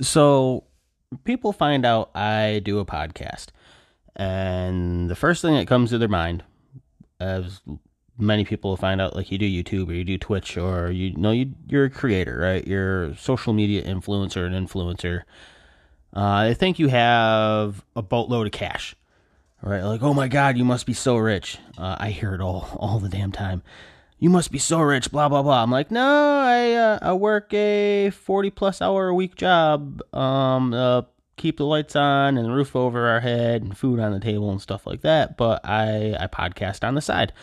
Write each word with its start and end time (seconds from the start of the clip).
So, 0.00 0.64
people 1.22 1.52
find 1.52 1.86
out 1.86 2.10
I 2.16 2.60
do 2.64 2.80
a 2.80 2.84
podcast, 2.84 3.46
and 4.16 5.08
the 5.08 5.14
first 5.14 5.40
thing 5.40 5.54
that 5.54 5.68
comes 5.68 5.90
to 5.90 5.98
their 5.98 6.08
mind, 6.08 6.42
as 7.20 7.60
many 8.18 8.44
people 8.44 8.76
find 8.76 9.00
out, 9.00 9.14
like 9.14 9.30
you 9.30 9.38
do 9.38 9.46
YouTube 9.46 9.90
or 9.90 9.92
you 9.92 10.04
do 10.04 10.18
Twitch 10.18 10.56
or 10.56 10.90
you, 10.90 11.14
know 11.14 11.30
you 11.30 11.52
you're 11.68 11.84
a 11.84 11.90
creator, 11.90 12.38
right? 12.38 12.66
You're 12.66 13.04
a 13.04 13.16
social 13.16 13.52
media 13.52 13.82
influencer, 13.84 14.46
an 14.46 14.52
influencer. 14.52 15.22
Uh, 16.14 16.48
I 16.50 16.54
think 16.54 16.78
you 16.78 16.88
have 16.88 17.84
a 17.94 18.02
boatload 18.02 18.46
of 18.46 18.52
cash, 18.52 18.96
right? 19.64 19.82
Like, 19.82 20.02
oh 20.02 20.14
my 20.14 20.28
God, 20.28 20.56
you 20.56 20.64
must 20.64 20.86
be 20.86 20.92
so 20.92 21.16
rich. 21.16 21.58
Uh, 21.76 21.96
I 21.98 22.10
hear 22.10 22.34
it 22.34 22.40
all 22.40 22.68
all 22.78 22.98
the 22.98 23.08
damn 23.08 23.32
time 23.32 23.62
you 24.24 24.30
must 24.30 24.50
be 24.50 24.58
so 24.58 24.80
rich, 24.80 25.10
blah 25.10 25.28
blah 25.28 25.42
blah. 25.42 25.62
I'm 25.62 25.70
like, 25.70 25.90
no, 25.90 26.02
I 26.02 26.72
uh, 26.72 26.98
I 27.02 27.12
work 27.12 27.52
a 27.52 28.08
40 28.08 28.50
plus 28.50 28.80
hour 28.80 29.08
a 29.08 29.14
week 29.14 29.34
job, 29.34 30.00
um, 30.14 30.72
uh, 30.72 31.02
keep 31.36 31.58
the 31.58 31.66
lights 31.66 31.94
on 31.94 32.38
and 32.38 32.46
the 32.46 32.52
roof 32.52 32.74
over 32.74 33.06
our 33.06 33.20
head 33.20 33.60
and 33.60 33.76
food 33.76 34.00
on 34.00 34.12
the 34.12 34.20
table 34.20 34.50
and 34.50 34.62
stuff 34.62 34.86
like 34.86 35.02
that. 35.02 35.36
But 35.36 35.60
I 35.64 36.16
I 36.18 36.26
podcast 36.28 36.88
on 36.88 36.94
the 36.94 37.02
side, 37.02 37.34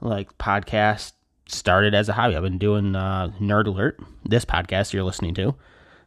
like 0.00 0.36
podcast 0.38 1.12
started 1.46 1.94
as 1.94 2.08
a 2.08 2.12
hobby. 2.12 2.36
I've 2.36 2.42
been 2.42 2.58
doing 2.58 2.94
uh, 2.94 3.32
Nerd 3.40 3.66
Alert, 3.66 3.98
this 4.24 4.44
podcast 4.44 4.92
you're 4.92 5.02
listening 5.02 5.34
to. 5.34 5.56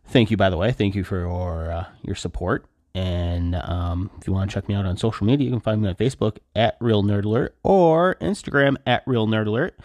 Thank 0.05 0.32
you, 0.32 0.38
by 0.38 0.49
the 0.49 0.57
way. 0.57 0.71
Thank 0.71 0.95
you 0.95 1.04
for 1.04 1.20
your 1.20 1.70
uh, 1.70 1.85
your 2.02 2.16
support. 2.16 2.66
And 2.96 3.56
um, 3.56 4.12
if 4.20 4.28
you 4.28 4.34
want 4.34 4.52
to 4.52 4.54
check 4.54 4.70
me 4.70 4.76
out 4.76 4.86
on 4.86 4.98
social 4.98 5.26
media, 5.26 5.46
you 5.46 5.52
can 5.52 5.60
find 5.60 5.82
me 5.82 5.90
on 5.90 5.96
Facebook 5.96 6.38
at 6.56 6.78
Real 6.80 7.04
Nerd 7.04 7.26
Alert 7.26 7.56
or 7.64 8.16
Instagram 8.22 8.76
at 8.86 9.02
Real 9.08 9.28
Nerd 9.28 9.48
Alert. 9.48 9.78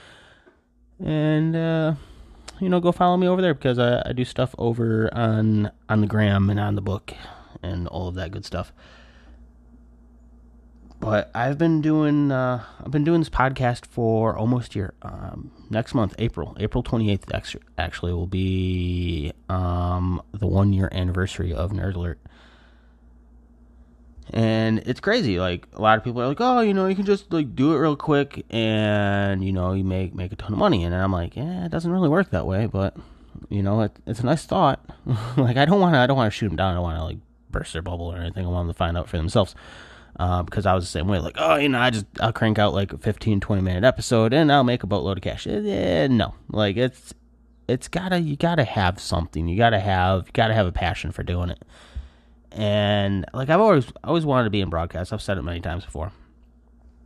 And 1.02 1.56
uh, 1.56 1.94
you 2.60 2.68
know 2.68 2.80
go 2.80 2.92
follow 2.92 3.16
me 3.16 3.26
over 3.28 3.40
there 3.40 3.54
because 3.54 3.78
I, 3.78 4.02
I 4.04 4.12
do 4.12 4.24
stuff 4.24 4.54
over 4.58 5.08
on 5.14 5.70
on 5.88 6.00
the 6.00 6.06
gram 6.06 6.50
and 6.50 6.58
on 6.60 6.74
the 6.74 6.80
book 6.80 7.14
and 7.62 7.86
all 7.88 8.08
of 8.08 8.14
that 8.16 8.30
good 8.30 8.44
stuff. 8.44 8.72
But 11.00 11.30
I've 11.34 11.58
been 11.58 11.80
doing 11.80 12.32
uh, 12.32 12.64
I've 12.84 12.90
been 12.90 13.04
doing 13.04 13.20
this 13.20 13.30
podcast 13.30 13.86
for 13.86 14.36
almost 14.36 14.74
a 14.74 14.78
year. 14.78 14.94
Um, 15.02 15.52
next 15.70 15.94
month, 15.94 16.14
April, 16.18 16.56
April 16.58 16.82
twenty 16.82 17.10
eighth, 17.10 17.30
actually 17.78 18.12
will 18.12 18.26
be 18.26 19.32
um, 19.48 20.20
the 20.32 20.46
one 20.46 20.72
year 20.72 20.88
anniversary 20.92 21.54
of 21.54 21.70
Nerd 21.70 21.94
Alert 21.94 22.18
and 24.32 24.80
it's 24.80 25.00
crazy 25.00 25.38
like 25.38 25.66
a 25.72 25.80
lot 25.80 25.96
of 25.96 26.04
people 26.04 26.20
are 26.20 26.28
like 26.28 26.40
oh 26.40 26.60
you 26.60 26.74
know 26.74 26.86
you 26.86 26.94
can 26.94 27.04
just 27.04 27.32
like 27.32 27.54
do 27.54 27.72
it 27.72 27.78
real 27.78 27.96
quick 27.96 28.44
and 28.50 29.44
you 29.44 29.52
know 29.52 29.72
you 29.72 29.84
make 29.84 30.14
make 30.14 30.32
a 30.32 30.36
ton 30.36 30.52
of 30.52 30.58
money. 30.58 30.84
And 30.84 30.94
i'm 30.94 31.12
like 31.12 31.36
yeah 31.36 31.64
it 31.64 31.70
doesn't 31.70 31.90
really 31.90 32.08
work 32.08 32.30
that 32.30 32.46
way 32.46 32.66
but 32.66 32.96
you 33.48 33.62
know 33.62 33.82
it, 33.82 33.92
it's 34.06 34.20
a 34.20 34.26
nice 34.26 34.44
thought. 34.44 34.84
Like 35.36 35.56
i 35.56 35.64
don't 35.64 35.80
want 35.80 35.94
to 35.94 35.98
i 35.98 36.06
don't 36.06 36.16
want 36.16 36.32
to 36.32 36.36
shoot 36.36 36.48
them 36.48 36.56
down. 36.56 36.72
I 36.72 36.74
don't 36.74 36.82
want 36.82 36.98
to 36.98 37.04
like 37.04 37.18
burst 37.50 37.72
their 37.72 37.82
bubble 37.82 38.06
or 38.06 38.18
anything. 38.18 38.44
I 38.44 38.48
want 38.48 38.66
them 38.66 38.74
to 38.74 38.78
find 38.78 38.96
out 38.98 39.08
for 39.08 39.16
themselves. 39.16 39.54
Uh, 40.18 40.42
because 40.42 40.66
i 40.66 40.74
was 40.74 40.82
the 40.82 40.90
same 40.90 41.06
way 41.06 41.20
like 41.20 41.36
oh 41.38 41.54
you 41.54 41.68
know 41.68 41.78
i 41.78 41.90
just 41.90 42.04
i'll 42.18 42.32
crank 42.32 42.58
out 42.58 42.74
like 42.74 42.92
a 42.92 42.98
15 42.98 43.38
20 43.38 43.62
minute 43.62 43.84
episode 43.84 44.32
and 44.32 44.50
i'll 44.50 44.64
make 44.64 44.82
a 44.82 44.86
boatload 44.86 45.18
of 45.18 45.22
cash. 45.22 45.46
Eh, 45.46 46.08
no. 46.08 46.34
Like 46.50 46.76
it's 46.76 47.14
it's 47.68 47.86
gotta 47.86 48.18
you 48.18 48.36
gotta 48.36 48.64
have 48.64 48.98
something. 48.98 49.46
You 49.46 49.56
gotta 49.56 49.78
have 49.78 50.26
you 50.26 50.32
gotta 50.32 50.54
have 50.54 50.66
a 50.66 50.72
passion 50.72 51.12
for 51.12 51.22
doing 51.22 51.50
it 51.50 51.62
and 52.52 53.24
like 53.32 53.50
I've 53.50 53.60
always 53.60 53.92
always 54.04 54.24
wanted 54.24 54.44
to 54.44 54.50
be 54.50 54.60
in 54.60 54.70
broadcast. 54.70 55.12
I've 55.12 55.22
said 55.22 55.38
it 55.38 55.42
many 55.42 55.60
times 55.60 55.84
before. 55.84 56.12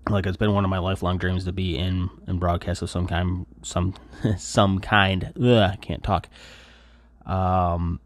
Like 0.09 0.27
it's 0.27 0.37
been 0.37 0.53
one 0.53 0.65
of 0.65 0.71
my 0.71 0.79
lifelong 0.79 1.19
dreams 1.19 1.45
to 1.45 1.53
be 1.53 1.77
in 1.77 2.11
in 2.27 2.39
broadcast 2.39 2.83
of 2.83 2.91
some 2.91 3.07
kind, 3.07 3.47
some 3.63 3.95
some 4.39 4.79
kind. 4.79 5.33
Ugh, 5.37 5.71
I 5.73 5.77
can't 5.77 6.03
talk. 6.03 6.29
Um, 7.27 8.01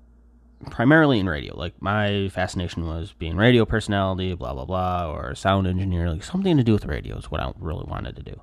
primarily 0.71 1.19
in 1.21 1.29
radio. 1.29 1.57
Like 1.57 1.81
my 1.81 2.29
fascination 2.29 2.87
was 2.87 3.13
being 3.13 3.37
radio 3.37 3.65
personality, 3.65 4.35
blah 4.35 4.55
blah 4.55 4.65
blah, 4.65 5.11
or 5.11 5.35
sound 5.35 5.67
engineer. 5.67 6.11
Like 6.11 6.25
something 6.25 6.57
to 6.57 6.65
do 6.65 6.73
with 6.73 6.85
radio 6.85 7.17
is 7.17 7.31
what 7.31 7.41
I 7.41 7.53
really 7.59 7.85
wanted 7.87 8.17
to 8.17 8.23
do. 8.23 8.41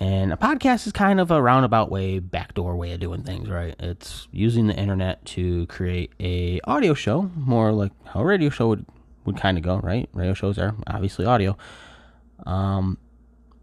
And 0.00 0.32
a 0.32 0.36
podcast 0.36 0.86
is 0.86 0.92
kind 0.94 1.20
of 1.20 1.30
a 1.30 1.42
roundabout 1.42 1.90
way, 1.90 2.20
backdoor 2.20 2.74
way 2.74 2.92
of 2.92 3.00
doing 3.00 3.22
things, 3.22 3.50
right? 3.50 3.76
It's 3.78 4.28
using 4.32 4.66
the 4.66 4.74
internet 4.74 5.22
to 5.26 5.66
create 5.66 6.12
a 6.18 6.58
audio 6.64 6.94
show, 6.94 7.30
more 7.36 7.70
like 7.70 7.92
how 8.06 8.20
a 8.20 8.24
radio 8.24 8.48
show 8.48 8.68
would, 8.68 8.86
would 9.26 9.36
kind 9.36 9.58
of 9.58 9.62
go, 9.62 9.78
right? 9.78 10.08
Radio 10.14 10.32
shows 10.32 10.58
are 10.58 10.74
obviously 10.86 11.26
audio. 11.26 11.54
Um, 12.46 12.96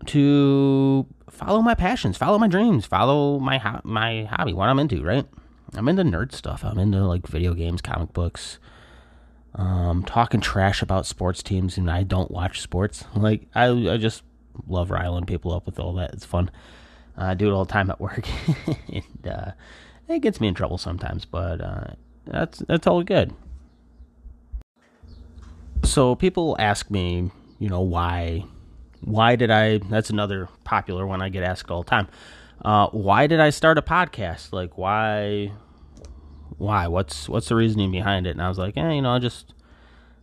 to 0.05 1.07
follow 1.31 1.63
my 1.63 1.73
passions, 1.73 2.17
follow 2.17 2.37
my 2.37 2.47
dreams, 2.47 2.85
follow 2.85 3.39
my 3.39 3.57
ho- 3.57 3.81
my 3.83 4.25
hobby, 4.25 4.53
what 4.53 4.69
I'm 4.69 4.77
into, 4.77 5.03
right? 5.03 5.25
I'm 5.73 5.87
into 5.87 6.03
nerd 6.03 6.33
stuff. 6.33 6.63
I'm 6.63 6.77
into 6.77 7.03
like 7.03 7.27
video 7.27 7.55
games, 7.55 7.81
comic 7.81 8.13
books, 8.13 8.59
um, 9.55 10.03
talking 10.03 10.39
trash 10.39 10.83
about 10.83 11.07
sports 11.07 11.41
teams, 11.41 11.77
and 11.77 11.89
I 11.89 12.03
don't 12.03 12.29
watch 12.29 12.61
sports. 12.61 13.05
Like 13.15 13.47
I, 13.55 13.69
I 13.69 13.97
just 13.97 14.21
love 14.67 14.91
riling 14.91 15.25
people 15.25 15.53
up 15.53 15.65
with 15.65 15.79
all 15.79 15.93
that. 15.93 16.13
It's 16.13 16.25
fun. 16.25 16.49
I 17.17 17.33
do 17.33 17.49
it 17.49 17.53
all 17.53 17.65
the 17.65 17.73
time 17.73 17.89
at 17.89 17.99
work, 17.99 18.27
and 18.93 19.27
uh, 19.27 19.51
it 20.07 20.19
gets 20.19 20.39
me 20.39 20.47
in 20.47 20.53
trouble 20.53 20.77
sometimes, 20.77 21.25
but 21.25 21.61
uh, 21.61 21.87
that's 22.25 22.59
that's 22.59 22.85
all 22.85 23.01
good. 23.03 23.33
So 25.83 26.15
people 26.15 26.55
ask 26.59 26.91
me, 26.91 27.31
you 27.59 27.69
know, 27.69 27.81
why 27.81 28.45
why 29.01 29.35
did 29.35 29.51
I? 29.51 29.79
That's 29.79 30.09
another 30.09 30.49
popular 30.63 31.05
one 31.05 31.21
I 31.21 31.29
get 31.29 31.43
asked 31.43 31.71
all 31.71 31.83
the 31.83 31.89
time. 31.89 32.07
Uh, 32.63 32.87
why 32.87 33.27
did 33.27 33.39
I 33.39 33.49
start 33.49 33.77
a 33.77 33.81
podcast? 33.81 34.51
Like, 34.51 34.77
why? 34.77 35.51
Why? 36.57 36.87
What's 36.87 37.29
what's 37.29 37.49
the 37.49 37.55
reasoning 37.55 37.91
behind 37.91 38.27
it? 38.27 38.31
And 38.31 38.41
I 38.41 38.49
was 38.49 38.57
like, 38.57 38.77
eh, 38.77 38.93
you 38.93 39.01
know, 39.01 39.11
I 39.11 39.19
just 39.19 39.53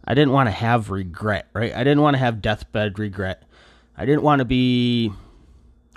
I 0.05 0.15
didn't 0.15 0.33
want 0.33 0.49
to 0.49 0.53
have 0.53 0.91
regret, 0.91 1.49
right? 1.55 1.75
I 1.75 1.85
didn't 1.85 2.03
want 2.03 2.15
to 2.15 2.19
have 2.19 2.43
deathbed 2.43 2.99
regret 2.99 3.45
I 3.97 4.05
didn't 4.05 4.23
want 4.23 4.41
to 4.41 4.45
be 4.45 5.13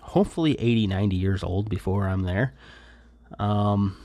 hopefully 0.02 0.56
80, 0.59 0.88
90 0.88 1.16
years 1.16 1.44
old 1.44 1.69
before 1.69 2.08
I'm 2.08 2.24
there. 2.24 2.53
Um, 3.40 3.97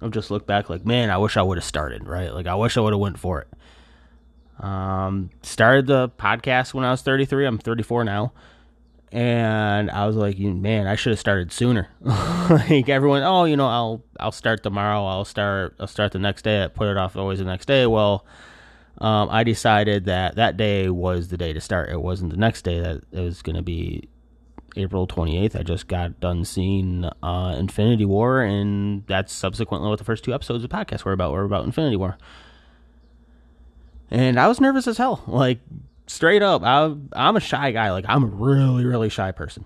I'll 0.00 0.10
just 0.10 0.30
look 0.30 0.46
back 0.46 0.70
like, 0.70 0.84
man, 0.84 1.10
I 1.10 1.18
wish 1.18 1.36
I 1.36 1.42
would 1.42 1.58
have 1.58 1.64
started, 1.64 2.06
right? 2.06 2.32
Like, 2.32 2.46
I 2.46 2.54
wish 2.54 2.76
I 2.76 2.80
would 2.80 2.92
have 2.92 3.00
went 3.00 3.18
for 3.18 3.40
it. 3.42 4.64
Um, 4.64 5.30
started 5.42 5.86
the 5.86 6.08
podcast 6.10 6.72
when 6.74 6.84
I 6.84 6.90
was 6.90 7.02
33. 7.02 7.46
I'm 7.46 7.58
34 7.58 8.04
now. 8.04 8.32
And 9.12 9.90
I 9.90 10.06
was 10.06 10.16
like, 10.16 10.38
man, 10.38 10.86
I 10.86 10.96
should 10.96 11.12
have 11.12 11.20
started 11.20 11.52
sooner. 11.52 11.88
like 12.00 12.88
everyone, 12.88 13.22
oh, 13.22 13.44
you 13.44 13.56
know, 13.56 13.68
I'll 13.68 14.02
I'll 14.18 14.32
start 14.32 14.62
tomorrow. 14.62 15.06
I'll 15.06 15.24
start 15.24 15.74
I'll 15.78 15.86
start 15.86 16.12
the 16.12 16.18
next 16.18 16.42
day. 16.42 16.64
I 16.64 16.68
put 16.68 16.88
it 16.88 16.96
off 16.96 17.16
always 17.16 17.38
the 17.38 17.44
next 17.44 17.66
day. 17.66 17.86
Well, 17.86 18.26
um, 18.98 19.28
I 19.30 19.44
decided 19.44 20.06
that 20.06 20.36
that 20.36 20.56
day 20.56 20.88
was 20.88 21.28
the 21.28 21.36
day 21.36 21.52
to 21.52 21.60
start. 21.60 21.90
It 21.90 22.00
wasn't 22.00 22.30
the 22.30 22.36
next 22.36 22.62
day 22.62 22.80
that 22.80 23.02
it 23.12 23.20
was 23.20 23.42
going 23.42 23.56
to 23.56 23.62
be 23.62 24.08
April 24.76 25.06
28th. 25.06 25.58
I 25.58 25.62
just 25.62 25.88
got 25.88 26.20
done 26.20 26.44
seeing 26.44 27.04
uh, 27.22 27.56
Infinity 27.58 28.04
War, 28.04 28.42
and 28.42 29.04
that's 29.06 29.32
subsequently 29.32 29.88
what 29.88 29.98
the 29.98 30.04
first 30.04 30.24
two 30.24 30.34
episodes 30.34 30.64
of 30.64 30.70
the 30.70 30.76
podcast 30.76 31.04
were 31.04 31.12
about. 31.12 31.32
Were 31.32 31.44
about 31.44 31.64
Infinity 31.64 31.96
War, 31.96 32.16
and 34.10 34.40
I 34.40 34.48
was 34.48 34.60
nervous 34.60 34.86
as 34.86 34.96
hell. 34.96 35.22
Like 35.26 35.60
straight 36.06 36.42
up, 36.42 36.62
I, 36.62 36.94
I'm 37.12 37.36
a 37.36 37.40
shy 37.40 37.72
guy. 37.72 37.92
Like 37.92 38.06
I'm 38.08 38.24
a 38.24 38.28
really, 38.28 38.84
really 38.84 39.08
shy 39.10 39.32
person. 39.32 39.64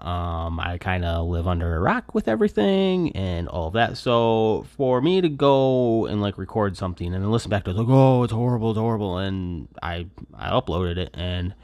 Um, 0.00 0.60
I 0.60 0.78
kind 0.78 1.04
of 1.04 1.26
live 1.26 1.48
under 1.48 1.74
a 1.74 1.80
rock 1.80 2.14
with 2.14 2.28
everything 2.28 3.16
and 3.16 3.48
all 3.48 3.68
of 3.68 3.72
that. 3.74 3.96
So 3.96 4.66
for 4.76 5.00
me 5.00 5.20
to 5.20 5.28
go 5.28 6.06
and 6.06 6.20
like 6.20 6.38
record 6.38 6.76
something 6.76 7.12
and 7.12 7.22
then 7.22 7.30
listen 7.30 7.50
back 7.50 7.64
to 7.64 7.70
it, 7.70 7.76
like, 7.76 7.88
oh, 7.88 8.22
it's 8.22 8.32
horrible, 8.32 8.70
it's 8.70 8.78
horrible, 8.78 9.18
and 9.18 9.68
I 9.82 10.06
I 10.34 10.50
uploaded 10.50 10.98
it 10.98 11.10
and 11.14 11.54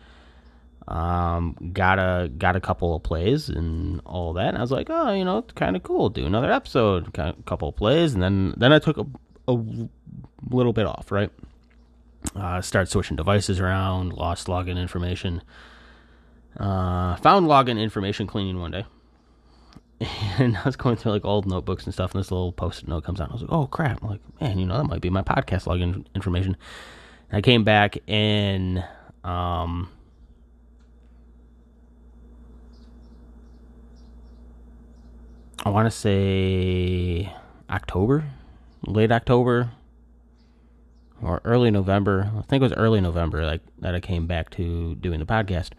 um 0.86 1.56
got 1.72 1.98
a 1.98 2.28
got 2.28 2.56
a 2.56 2.60
couple 2.60 2.94
of 2.94 3.02
plays 3.02 3.48
and 3.48 4.00
all 4.04 4.32
that. 4.32 4.48
And 4.48 4.58
I 4.58 4.60
was 4.60 4.72
like, 4.72 4.88
oh, 4.90 5.12
you 5.12 5.24
know, 5.24 5.38
it's 5.38 5.52
kind 5.52 5.76
of 5.76 5.82
cool. 5.82 6.08
Do 6.08 6.26
another 6.26 6.50
episode, 6.52 7.16
a 7.16 7.34
couple 7.46 7.68
of 7.68 7.76
plays, 7.76 8.14
and 8.14 8.22
then 8.22 8.54
then 8.56 8.72
I 8.72 8.80
took 8.80 8.98
a, 8.98 9.06
a 9.46 9.88
little 10.50 10.72
bit 10.72 10.86
off, 10.86 11.12
right? 11.12 11.30
Uh, 12.34 12.60
start 12.60 12.88
switching 12.88 13.16
devices 13.16 13.60
around, 13.60 14.12
lost 14.12 14.48
login 14.48 14.76
information 14.76 15.42
uh, 16.58 17.16
found 17.16 17.46
login 17.46 17.80
information 17.80 18.26
cleaning 18.26 18.58
one 18.60 18.70
day. 18.70 18.86
And 20.38 20.56
I 20.56 20.64
was 20.64 20.74
going 20.76 20.96
through 20.96 21.12
like 21.12 21.24
old 21.24 21.46
notebooks 21.46 21.84
and 21.84 21.94
stuff, 21.94 22.12
and 22.12 22.20
this 22.20 22.30
little 22.30 22.52
post-it 22.52 22.88
note 22.88 23.04
comes 23.04 23.20
out. 23.20 23.28
And 23.28 23.32
I 23.32 23.34
was 23.34 23.42
like, 23.42 23.52
"Oh 23.52 23.66
crap!" 23.68 24.02
I'm 24.02 24.10
like, 24.10 24.20
"Man, 24.40 24.58
you 24.58 24.66
know 24.66 24.76
that 24.76 24.84
might 24.84 25.00
be 25.00 25.08
my 25.08 25.22
podcast 25.22 25.66
login 25.66 26.04
information." 26.14 26.56
And 27.30 27.38
I 27.38 27.40
came 27.40 27.62
back 27.62 27.96
in, 28.08 28.82
um, 29.22 29.88
I 35.64 35.70
want 35.70 35.86
to 35.86 35.90
say 35.96 37.32
October, 37.70 38.24
late 38.86 39.12
October, 39.12 39.70
or 41.22 41.40
early 41.44 41.70
November. 41.70 42.30
I 42.36 42.42
think 42.42 42.60
it 42.60 42.64
was 42.64 42.72
early 42.74 43.00
November, 43.00 43.46
like 43.46 43.62
that 43.78 43.94
I 43.94 44.00
came 44.00 44.26
back 44.26 44.50
to 44.50 44.96
doing 44.96 45.20
the 45.20 45.26
podcast. 45.26 45.70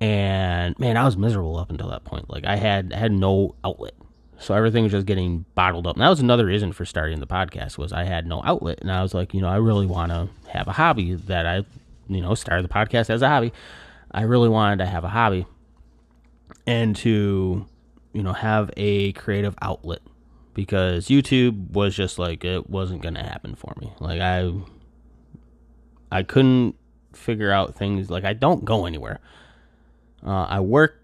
And 0.00 0.78
man, 0.78 0.96
I 0.96 1.04
was 1.04 1.16
miserable 1.16 1.56
up 1.58 1.70
until 1.70 1.88
that 1.90 2.04
point. 2.04 2.30
Like 2.30 2.44
I 2.44 2.56
had 2.56 2.92
had 2.92 3.12
no 3.12 3.54
outlet, 3.64 3.94
so 4.38 4.54
everything 4.54 4.84
was 4.84 4.92
just 4.92 5.06
getting 5.06 5.44
bottled 5.54 5.86
up. 5.86 5.96
And 5.96 6.02
that 6.02 6.08
was 6.08 6.20
another 6.20 6.46
reason 6.46 6.72
for 6.72 6.86
starting 6.86 7.20
the 7.20 7.26
podcast 7.26 7.76
was 7.76 7.92
I 7.92 8.04
had 8.04 8.26
no 8.26 8.42
outlet, 8.44 8.80
and 8.80 8.90
I 8.90 9.02
was 9.02 9.12
like, 9.12 9.34
you 9.34 9.40
know, 9.40 9.48
I 9.48 9.56
really 9.56 9.86
want 9.86 10.10
to 10.10 10.28
have 10.50 10.68
a 10.68 10.72
hobby 10.72 11.14
that 11.14 11.46
I, 11.46 11.64
you 12.08 12.22
know, 12.22 12.34
started 12.34 12.64
the 12.64 12.72
podcast 12.72 13.10
as 13.10 13.20
a 13.20 13.28
hobby. 13.28 13.52
I 14.10 14.22
really 14.22 14.48
wanted 14.48 14.78
to 14.78 14.86
have 14.86 15.04
a 15.04 15.08
hobby 15.08 15.46
and 16.66 16.96
to, 16.96 17.66
you 18.12 18.22
know, 18.22 18.32
have 18.32 18.70
a 18.76 19.12
creative 19.12 19.54
outlet 19.60 20.00
because 20.54 21.08
YouTube 21.08 21.70
was 21.70 21.94
just 21.94 22.18
like 22.18 22.44
it 22.44 22.68
wasn't 22.68 23.02
going 23.02 23.14
to 23.14 23.22
happen 23.22 23.54
for 23.54 23.74
me. 23.80 23.92
Like 24.00 24.20
I 24.20 24.52
I 26.10 26.22
couldn't 26.22 26.76
figure 27.12 27.50
out 27.50 27.74
things 27.74 28.10
like 28.10 28.24
I 28.24 28.32
don't 28.32 28.64
go 28.64 28.86
anywhere. 28.86 29.20
Uh, 30.24 30.46
I 30.48 30.60
work 30.60 31.02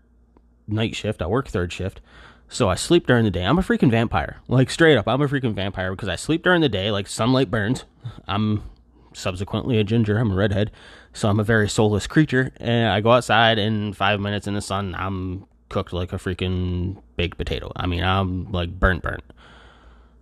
night 0.68 0.94
shift, 0.94 1.22
I 1.22 1.26
work 1.26 1.48
third 1.48 1.72
shift. 1.72 2.00
So 2.48 2.68
I 2.68 2.76
sleep 2.76 3.06
during 3.06 3.24
the 3.24 3.30
day. 3.30 3.42
I'm 3.42 3.58
a 3.58 3.62
freaking 3.62 3.90
vampire. 3.90 4.36
Like 4.46 4.70
straight 4.70 4.96
up, 4.96 5.08
I'm 5.08 5.20
a 5.20 5.26
freaking 5.28 5.54
vampire 5.54 5.90
because 5.90 6.08
I 6.08 6.16
sleep 6.16 6.42
during 6.42 6.60
the 6.60 6.68
day 6.68 6.90
like 6.90 7.08
sunlight 7.08 7.50
burns. 7.50 7.84
I'm 8.28 8.62
subsequently 9.12 9.78
a 9.78 9.84
ginger, 9.84 10.18
I'm 10.18 10.30
a 10.30 10.34
redhead. 10.34 10.70
So 11.12 11.28
I'm 11.28 11.40
a 11.40 11.44
very 11.44 11.68
soulless 11.68 12.06
creature 12.06 12.52
and 12.58 12.88
I 12.88 13.00
go 13.00 13.10
outside 13.12 13.58
in 13.58 13.94
5 13.94 14.20
minutes 14.20 14.46
in 14.46 14.54
the 14.54 14.60
sun, 14.60 14.94
I'm 14.96 15.46
cooked 15.68 15.92
like 15.92 16.12
a 16.12 16.16
freaking 16.16 17.02
baked 17.16 17.38
potato. 17.38 17.72
I 17.74 17.86
mean, 17.86 18.04
I'm 18.04 18.52
like 18.52 18.78
burnt 18.78 19.02
burnt. 19.02 19.24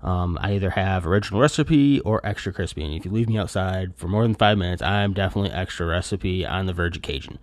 Um, 0.02 0.38
I 0.40 0.52
either 0.52 0.70
have 0.70 1.06
original 1.06 1.40
recipe 1.40 1.98
or 2.00 2.24
extra 2.26 2.52
crispy, 2.52 2.84
and 2.84 2.94
if 2.94 3.06
you 3.06 3.10
leave 3.10 3.28
me 3.28 3.38
outside 3.38 3.96
for 3.96 4.06
more 4.06 4.22
than 4.22 4.34
five 4.34 4.58
minutes, 4.58 4.82
I'm 4.82 5.14
definitely 5.14 5.50
extra 5.50 5.86
recipe 5.86 6.44
on 6.44 6.66
the 6.66 6.74
verge 6.74 6.96
of 6.96 7.02
Cajun. 7.02 7.38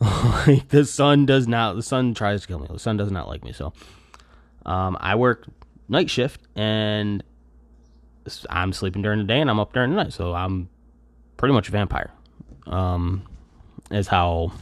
like 0.46 0.68
the 0.68 0.84
sun 0.84 1.26
does 1.26 1.48
not, 1.48 1.76
the 1.76 1.82
sun 1.82 2.14
tries 2.14 2.42
to 2.42 2.48
kill 2.48 2.58
me. 2.58 2.66
The 2.70 2.78
sun 2.78 2.96
does 2.96 3.10
not 3.10 3.28
like 3.28 3.44
me. 3.44 3.52
So, 3.52 3.72
um, 4.64 4.96
I 5.00 5.14
work 5.14 5.46
night 5.88 6.10
shift, 6.10 6.40
and 6.54 7.22
I'm 8.50 8.72
sleeping 8.72 9.02
during 9.02 9.18
the 9.18 9.24
day, 9.24 9.40
and 9.40 9.48
I'm 9.48 9.60
up 9.60 9.72
during 9.72 9.90
the 9.90 9.96
night. 9.96 10.12
So 10.12 10.34
I'm 10.34 10.68
pretty 11.36 11.54
much 11.54 11.68
a 11.68 11.72
vampire. 11.72 12.10
Um, 12.66 13.22
is 13.90 14.08
how 14.08 14.52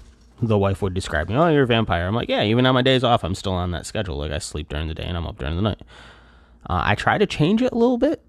the 0.43 0.59
wife 0.59 0.83
would 0.83 0.93
describe 0.93 1.29
me. 1.29 1.37
Oh, 1.37 1.49
you're 1.49 1.63
a 1.63 1.67
vampire. 1.67 2.07
I'm 2.07 2.15
like, 2.15 2.29
yeah. 2.29 2.43
Even 2.43 2.67
on 2.67 2.75
my 2.75 2.83
days 2.83 3.03
off, 3.03 3.25
I'm 3.25 3.35
still 3.35 3.53
on 3.53 3.71
that 3.71 3.87
schedule. 3.87 4.17
Like 4.19 4.33
I 4.33 4.39
sleep 4.39 4.69
during 4.69 4.89
the 4.89 4.95
day, 4.95 5.05
and 5.05 5.17
I'm 5.17 5.27
up 5.27 5.39
during 5.39 5.57
the 5.57 5.63
night. 5.63 5.81
Uh, 6.69 6.83
I 6.85 6.95
try 6.95 7.19
to 7.19 7.27
change 7.27 7.63
it 7.63 7.73
a 7.73 7.79
little 7.79 7.99
bit 7.99 8.23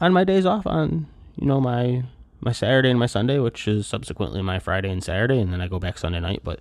on 0.00 0.12
my 0.12 0.24
days 0.24 0.44
off 0.44 0.66
on 0.66 1.06
you 1.36 1.46
know 1.46 1.60
my 1.60 2.04
my 2.46 2.52
Saturday 2.52 2.88
and 2.88 2.98
my 2.98 3.06
Sunday, 3.06 3.38
which 3.40 3.66
is 3.66 3.86
subsequently 3.86 4.40
my 4.40 4.58
Friday 4.60 4.88
and 4.88 5.02
Saturday, 5.02 5.40
and 5.40 5.52
then 5.52 5.60
I 5.60 5.66
go 5.66 5.78
back 5.78 5.98
Sunday 5.98 6.20
night. 6.20 6.40
But 6.44 6.60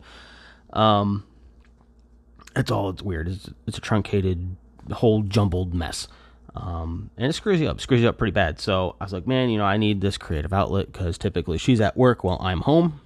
um, 0.73 1.23
it's 2.55 2.71
all 2.71 2.89
it's 2.89 3.03
weird. 3.03 3.29
It's 3.29 3.49
it's 3.67 3.77
a 3.77 3.81
truncated, 3.81 4.57
whole 4.91 5.21
jumbled 5.21 5.73
mess. 5.73 6.07
Um, 6.55 7.11
and 7.17 7.27
it 7.27 7.33
screws 7.33 7.61
you 7.61 7.67
up, 7.69 7.79
screws 7.79 8.01
you 8.01 8.09
up 8.09 8.17
pretty 8.17 8.31
bad. 8.31 8.59
So 8.59 8.95
I 8.99 9.03
was 9.03 9.13
like, 9.13 9.27
man, 9.27 9.49
you 9.49 9.57
know, 9.57 9.65
I 9.65 9.77
need 9.77 10.01
this 10.01 10.17
creative 10.17 10.53
outlet 10.53 10.91
because 10.91 11.17
typically 11.17 11.57
she's 11.57 11.79
at 11.79 11.95
work 11.95 12.23
while 12.23 12.39
I'm 12.41 12.61
home, 12.61 12.99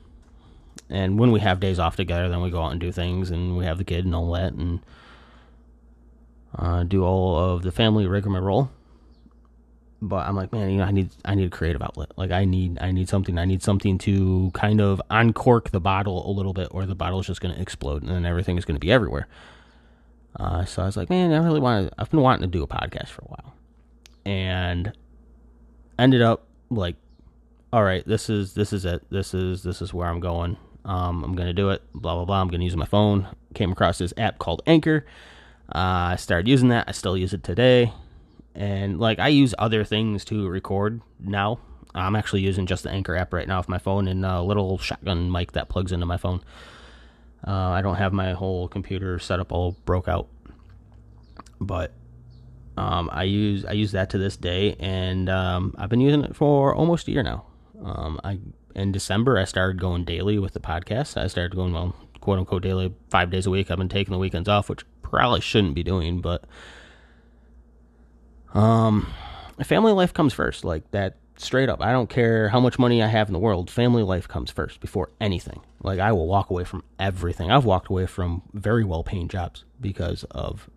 and 0.89 1.19
when 1.19 1.31
we 1.31 1.41
have 1.41 1.59
days 1.59 1.79
off 1.79 1.95
together, 1.95 2.29
then 2.29 2.41
we 2.41 2.49
go 2.49 2.63
out 2.63 2.71
and 2.71 2.79
do 2.79 2.91
things, 2.91 3.29
and 3.29 3.57
we 3.57 3.65
have 3.65 3.77
the 3.77 3.83
kid 3.83 4.05
and 4.05 4.15
all 4.15 4.31
that, 4.31 4.53
and 4.53 4.79
uh, 6.57 6.83
do 6.83 7.03
all 7.03 7.37
of 7.37 7.63
the 7.63 7.71
family 7.71 8.07
rigmarole. 8.07 8.71
But 10.01 10.28
I'm 10.28 10.36
like, 10.36 10.54
man, 10.54 10.69
you 10.69 10.78
know, 10.78 10.86
I 10.86 10.92
need 10.92 11.10
I 11.25 11.36
need 11.36 11.48
a 11.48 11.50
creative 11.50 11.81
outlet. 11.81 12.12
Like 12.16 12.31
I 12.31 12.46
need 12.46 12.78
I 12.80 12.92
need 12.92 13.10
something. 13.10 13.38
I 13.38 13.46
need 13.46 13.62
something 13.62 13.98
to 14.00 14.51
kind 14.54 14.80
of 14.80 15.01
uncork 15.10 15.72
the 15.72 15.81
bottle 15.81 16.30
a 16.30 16.31
little 16.31 16.54
bit, 16.54 16.69
or 16.72 16.86
the 16.86 16.96
bottle 16.96 17.19
is 17.19 17.28
just 17.28 17.42
going 17.42 17.54
to 17.54 17.62
explode, 17.62 18.04
and 18.04 18.12
then 18.12 18.25
everything 18.25 18.57
is 18.57 18.63
going 18.63 18.75
to 18.75 18.80
be 18.80 18.92
everywhere. 18.92 19.28
Uh, 20.40 20.63
so 20.63 20.84
I 20.84 20.86
was 20.86 20.96
like, 20.96 21.10
man, 21.10 21.34
I 21.34 21.44
really 21.44 21.60
want. 21.60 21.94
I've 21.98 22.10
been 22.10 22.22
wanting 22.22 22.50
to 22.50 22.57
do 22.57 22.63
a 22.63 22.68
podcast 22.68 23.07
for 23.07 23.24
a 23.24 23.25
while, 23.25 23.54
and 24.25 24.94
ended 25.98 26.22
up 26.22 26.48
like, 26.69 26.96
all 27.74 27.84
right, 27.84 28.07
this 28.07 28.30
is 28.30 28.54
this 28.54 28.72
is 28.72 28.86
it. 28.86 29.04
This 29.10 29.34
is 29.34 29.63
this 29.63 29.81
is 29.81 29.94
where 29.94 30.07
I'm 30.07 30.22
going. 30.22 30.56
Um, 30.86 31.25
I'm 31.25 31.36
gonna 31.36 31.54
do 31.54 31.72
it. 31.72 31.81
Blah 31.94 32.16
blah 32.16 32.25
blah. 32.25 32.42
I'm 32.42 32.48
gonna 32.48 32.63
use 32.63 32.78
my 32.78 32.86
phone. 32.86 33.28
Came 33.54 33.74
across 33.74 33.98
this 33.98 34.13
app 34.18 34.40
called 34.40 34.62
Anchor. 34.66 35.06
Uh, 35.75 36.13
I 36.13 36.16
started 36.16 36.48
using 36.48 36.69
that. 36.69 36.86
I 36.88 36.94
still 36.94 37.18
use 37.18 37.34
it 37.34 37.44
today. 37.44 37.92
And 38.59 39.00
like 39.00 39.19
I 39.19 39.29
use 39.29 39.56
other 39.57 39.85
things 39.85 40.25
to 40.25 40.47
record 40.50 41.01
now. 41.17 41.59
I'm 41.95 42.15
actually 42.15 42.41
using 42.41 42.65
just 42.65 42.83
the 42.83 42.91
Anchor 42.91 43.15
app 43.15 43.33
right 43.33 43.47
now 43.47 43.57
with 43.57 43.69
my 43.69 43.77
phone 43.77 44.07
and 44.07 44.25
a 44.25 44.41
little 44.41 44.77
shotgun 44.77 45.31
mic 45.31 45.53
that 45.53 45.69
plugs 45.69 45.94
into 45.94 46.06
my 46.06 46.17
phone. 46.17 46.41
Uh, 47.47 47.69
I 47.69 47.81
don't 47.81 47.95
have 47.95 48.11
my 48.11 48.33
whole 48.33 48.67
computer 48.67 49.17
set 49.17 49.39
up 49.39 49.53
all 49.53 49.77
broke 49.85 50.09
out, 50.09 50.27
but 51.61 51.94
um, 52.77 53.09
I 53.13 53.23
use 53.23 53.63
I 53.63 53.71
use 53.71 53.94
that 53.94 54.09
to 54.09 54.17
this 54.17 54.35
day, 54.35 54.75
and 54.77 55.29
um, 55.29 55.73
I've 55.77 55.89
been 55.89 56.01
using 56.01 56.25
it 56.25 56.35
for 56.35 56.75
almost 56.75 57.07
a 57.07 57.12
year 57.12 57.23
now. 57.23 57.45
Um, 57.81 58.19
I 58.25 58.39
in 58.75 58.91
December 58.91 59.39
I 59.39 59.45
started 59.45 59.79
going 59.79 60.03
daily 60.03 60.38
with 60.38 60.51
the 60.51 60.59
podcast. 60.59 61.15
I 61.15 61.27
started 61.27 61.55
going 61.55 61.71
well, 61.71 61.95
quote 62.19 62.39
unquote 62.39 62.63
daily, 62.63 62.94
five 63.09 63.31
days 63.31 63.45
a 63.45 63.50
week. 63.50 63.71
I've 63.71 63.77
been 63.77 63.88
taking 63.88 64.12
the 64.12 64.19
weekends 64.19 64.50
off, 64.50 64.67
which 64.67 64.85
probably 65.01 65.39
shouldn't 65.39 65.75
be 65.75 65.83
doing, 65.83 66.19
but 66.19 66.44
um, 68.54 69.07
family 69.63 69.92
life 69.92 70.13
comes 70.13 70.34
first. 70.34 70.63
Like 70.63 70.90
that, 70.92 71.18
straight 71.38 71.69
up. 71.69 71.81
I 71.81 71.92
don't 71.92 72.10
care 72.10 72.50
how 72.50 72.60
much 72.60 72.78
money 72.78 73.01
I 73.01 73.07
have 73.07 73.28
in 73.30 73.34
the 73.34 73.40
world. 73.40 73.69
Family 73.69 74.04
life 74.04 74.28
comes 74.28 74.51
first 74.51 74.80
before 74.80 75.10
anything. 75.22 75.62
Like 75.81 76.00
I 76.00 76.12
will 76.12 76.28
walk 76.28 76.50
away 76.50 76.63
from 76.63 76.84
everything. 77.00 77.51
I've 77.51 77.66
walked 77.66 77.88
away 77.88 78.06
from 78.06 78.42
very 78.54 78.84
well 78.84 79.04
paying 79.04 79.28
jobs 79.28 79.63
because 79.80 80.24
of 80.31 80.69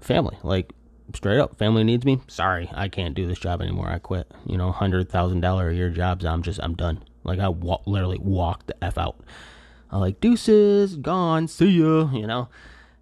family. 0.00 0.36
Like 0.42 0.72
straight 1.14 1.38
up, 1.38 1.58
family 1.58 1.84
needs 1.84 2.04
me. 2.04 2.20
Sorry, 2.28 2.68
I 2.74 2.88
can't 2.88 3.14
do 3.14 3.26
this 3.26 3.38
job 3.38 3.62
anymore. 3.62 3.88
I 3.88 3.98
quit. 3.98 4.30
You 4.46 4.56
know, 4.58 4.72
hundred 4.72 5.08
thousand 5.08 5.40
dollar 5.40 5.70
a 5.70 5.74
year 5.74 5.90
jobs. 5.90 6.24
I'm 6.24 6.42
just 6.42 6.60
I'm 6.62 6.74
done. 6.74 7.04
Like 7.24 7.38
I 7.38 7.48
wa- 7.48 7.82
literally 7.86 8.18
walked 8.18 8.66
the 8.66 8.84
f 8.84 8.98
out. 8.98 9.20
I 9.90 9.98
like 9.98 10.20
deuces, 10.20 10.96
gone, 10.96 11.48
see 11.48 11.68
ya. 11.70 12.10
You 12.10 12.26
know. 12.26 12.48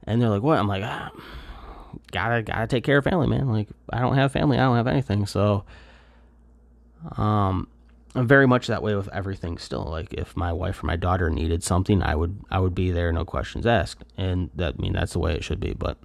And 0.04 0.22
they're 0.22 0.30
like, 0.30 0.42
what? 0.42 0.58
I'm 0.58 0.68
like, 0.68 0.84
ah, 0.84 1.10
gotta 2.12 2.42
gotta 2.42 2.66
take 2.66 2.84
care 2.84 2.98
of 2.98 3.04
family, 3.04 3.26
man. 3.26 3.48
Like 3.48 3.68
I 3.90 4.00
don't 4.00 4.14
have 4.14 4.32
family, 4.32 4.58
I 4.58 4.62
don't 4.64 4.76
have 4.76 4.86
anything. 4.86 5.26
So, 5.26 5.64
um, 7.16 7.68
I'm 8.14 8.26
very 8.26 8.46
much 8.46 8.66
that 8.68 8.82
way 8.82 8.94
with 8.94 9.08
everything 9.12 9.58
still. 9.58 9.84
Like 9.84 10.14
if 10.14 10.36
my 10.36 10.52
wife 10.52 10.82
or 10.82 10.86
my 10.86 10.96
daughter 10.96 11.28
needed 11.28 11.62
something, 11.62 12.02
I 12.02 12.14
would 12.14 12.40
I 12.50 12.60
would 12.60 12.74
be 12.74 12.90
there, 12.90 13.12
no 13.12 13.24
questions 13.24 13.66
asked. 13.66 14.04
And 14.16 14.50
that 14.54 14.74
I 14.78 14.82
mean 14.82 14.94
that's 14.94 15.12
the 15.12 15.18
way 15.18 15.34
it 15.34 15.44
should 15.44 15.60
be. 15.60 15.74
But 15.74 15.98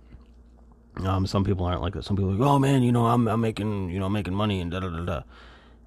um, 0.98 1.26
some 1.26 1.44
people 1.44 1.66
aren't 1.66 1.82
like 1.82 1.94
that. 1.94 2.04
Some 2.04 2.18
people 2.18 2.32
are 2.32 2.36
like, 2.36 2.48
oh 2.48 2.60
man, 2.60 2.84
you 2.84 2.92
know, 2.92 3.08
I'm 3.08 3.28
I'm 3.28 3.40
making 3.40 3.90
you 3.90 4.00
know 4.00 4.10
making 4.10 4.34
money 4.34 4.60
and 4.60 4.70
da 4.70 4.82
da 4.82 4.90
da 4.90 5.06
da. 5.06 5.22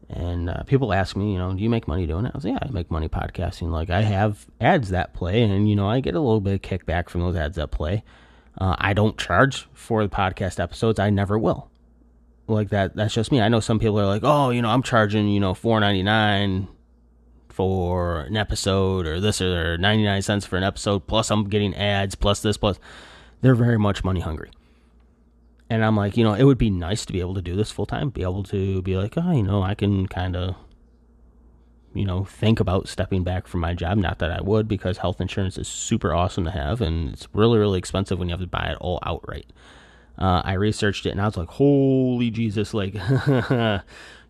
And 0.09 0.51
uh, 0.51 0.63
people 0.65 0.93
ask 0.93 1.17
me, 1.17 1.33
you 1.33 1.39
know, 1.39 1.53
do 1.55 1.63
you 1.63 1.71
make 1.71 1.89
money 1.89 2.07
doing 2.07 2.27
it? 2.27 2.33
I 2.35 2.37
was 2.37 2.45
like, 2.45 2.55
yeah, 2.55 2.69
I 2.69 2.71
make 2.71 2.91
money 2.91 3.09
podcasting. 3.09 3.71
Like 3.71 3.91
I 3.91 4.03
have 4.03 4.47
ads 4.61 4.91
that 4.91 5.15
play, 5.15 5.43
and 5.43 5.69
you 5.69 5.77
know, 5.77 5.89
I 5.89 6.01
get 6.01 6.15
a 6.15 6.21
little 6.21 6.41
bit 6.41 6.55
of 6.55 6.63
kickback 6.63 7.09
from 7.09 7.21
those 7.21 7.37
ads 7.37 7.57
that 7.57 7.71
play. 7.71 8.03
Uh, 8.57 8.77
I 8.79 8.93
don't 8.93 9.19
charge 9.19 9.67
for 9.73 10.03
the 10.03 10.09
podcast 10.15 10.61
episodes. 10.61 10.99
I 10.99 11.11
never 11.11 11.39
will. 11.39 11.71
Like 12.47 12.71
that. 12.71 12.95
That's 12.95 13.15
just 13.15 13.33
me. 13.33 13.41
I 13.41 13.49
know 13.49 13.61
some 13.61 13.79
people 13.79 13.99
are 13.99 14.07
like, 14.07 14.23
oh, 14.25 14.51
you 14.51 14.63
know, 14.63 14.69
I'm 14.69 14.83
charging, 14.83 15.29
you 15.29 15.41
know, 15.41 15.55
four 15.55 15.81
ninety 15.81 16.03
nine 16.03 16.69
for 17.49 18.21
an 18.21 18.37
episode, 18.37 19.07
or 19.07 19.21
this, 19.21 19.41
or 19.41 19.79
ninety 19.79 20.05
nine 20.05 20.23
cents 20.23 20.45
for 20.45 20.57
an 20.57 20.65
episode. 20.65 21.07
Plus, 21.07 21.31
I'm 21.31 21.49
getting 21.49 21.75
ads. 21.75 22.15
Plus 22.15 22.43
this. 22.43 22.57
Plus, 22.57 22.79
they're 23.41 23.55
very 23.55 23.79
much 23.79 24.05
money 24.05 24.21
hungry. 24.21 24.51
And 25.71 25.83
I'm 25.83 25.97
like, 25.97 26.17
you 26.17 26.25
know, 26.25 26.35
it 26.35 26.45
would 26.45 26.59
be 26.59 26.71
nice 26.71 27.07
to 27.07 27.13
be 27.13 27.21
able 27.21 27.35
to 27.35 27.43
do 27.43 27.57
this 27.57 27.71
full 27.71 27.87
time, 27.87 28.11
be 28.11 28.23
able 28.23 28.43
to 28.45 28.83
be 28.83 28.97
like, 28.97 29.15
oh, 29.17 29.31
you 29.33 29.43
know, 29.43 29.63
I 29.63 29.75
can 29.75 30.07
kind 30.07 30.37
of, 30.37 30.57
you 31.95 32.05
know, 32.05 32.25
think 32.25 32.61
about 32.61 32.89
stepping 32.89 33.23
back 33.23 33.47
from 33.47 33.61
my 33.61 33.73
job. 33.73 33.97
Not 33.99 34.19
that 34.19 34.31
I 34.31 34.43
would, 34.43 34.69
because 34.69 34.99
health 34.99 35.21
insurance 35.21 35.57
is 35.57 35.69
super 35.69 36.13
awesome 36.13 36.45
to 36.45 36.51
have, 36.51 36.81
and 36.81 37.13
it's 37.13 37.29
really, 37.33 37.59
really 37.59 37.79
expensive 37.79 38.19
when 38.19 38.29
you 38.29 38.33
have 38.33 38.41
to 38.41 38.47
buy 38.47 38.67
it 38.73 38.79
all 38.81 38.99
outright. 39.05 39.53
Uh, 40.19 40.43
I 40.45 40.55
researched 40.55 41.07
it, 41.07 41.11
and 41.11 41.21
I 41.21 41.27
was 41.27 41.37
like, 41.37 41.49
holy 41.49 42.31
Jesus, 42.31 42.75
like, 42.75 42.95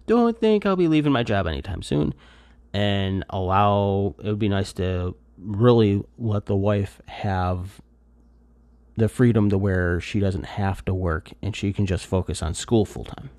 don't 0.06 0.38
think 0.38 0.66
I'll 0.66 0.76
be 0.76 0.88
leaving 0.88 1.12
my 1.12 1.22
job 1.22 1.46
anytime 1.46 1.82
soon. 1.82 2.14
And 2.72 3.24
allow, 3.30 4.14
it 4.18 4.26
would 4.26 4.38
be 4.38 4.48
nice 4.48 4.72
to 4.74 5.14
really 5.38 6.02
let 6.18 6.46
the 6.46 6.56
wife 6.56 7.00
have 7.06 7.80
the 8.96 9.08
freedom 9.08 9.50
to 9.50 9.58
where 9.58 10.00
she 10.00 10.20
doesn't 10.20 10.44
have 10.44 10.84
to 10.84 10.94
work 10.94 11.30
and 11.42 11.54
she 11.56 11.72
can 11.72 11.86
just 11.86 12.06
focus 12.06 12.42
on 12.42 12.54
school 12.54 12.84
full 12.84 13.04
time 13.04 13.30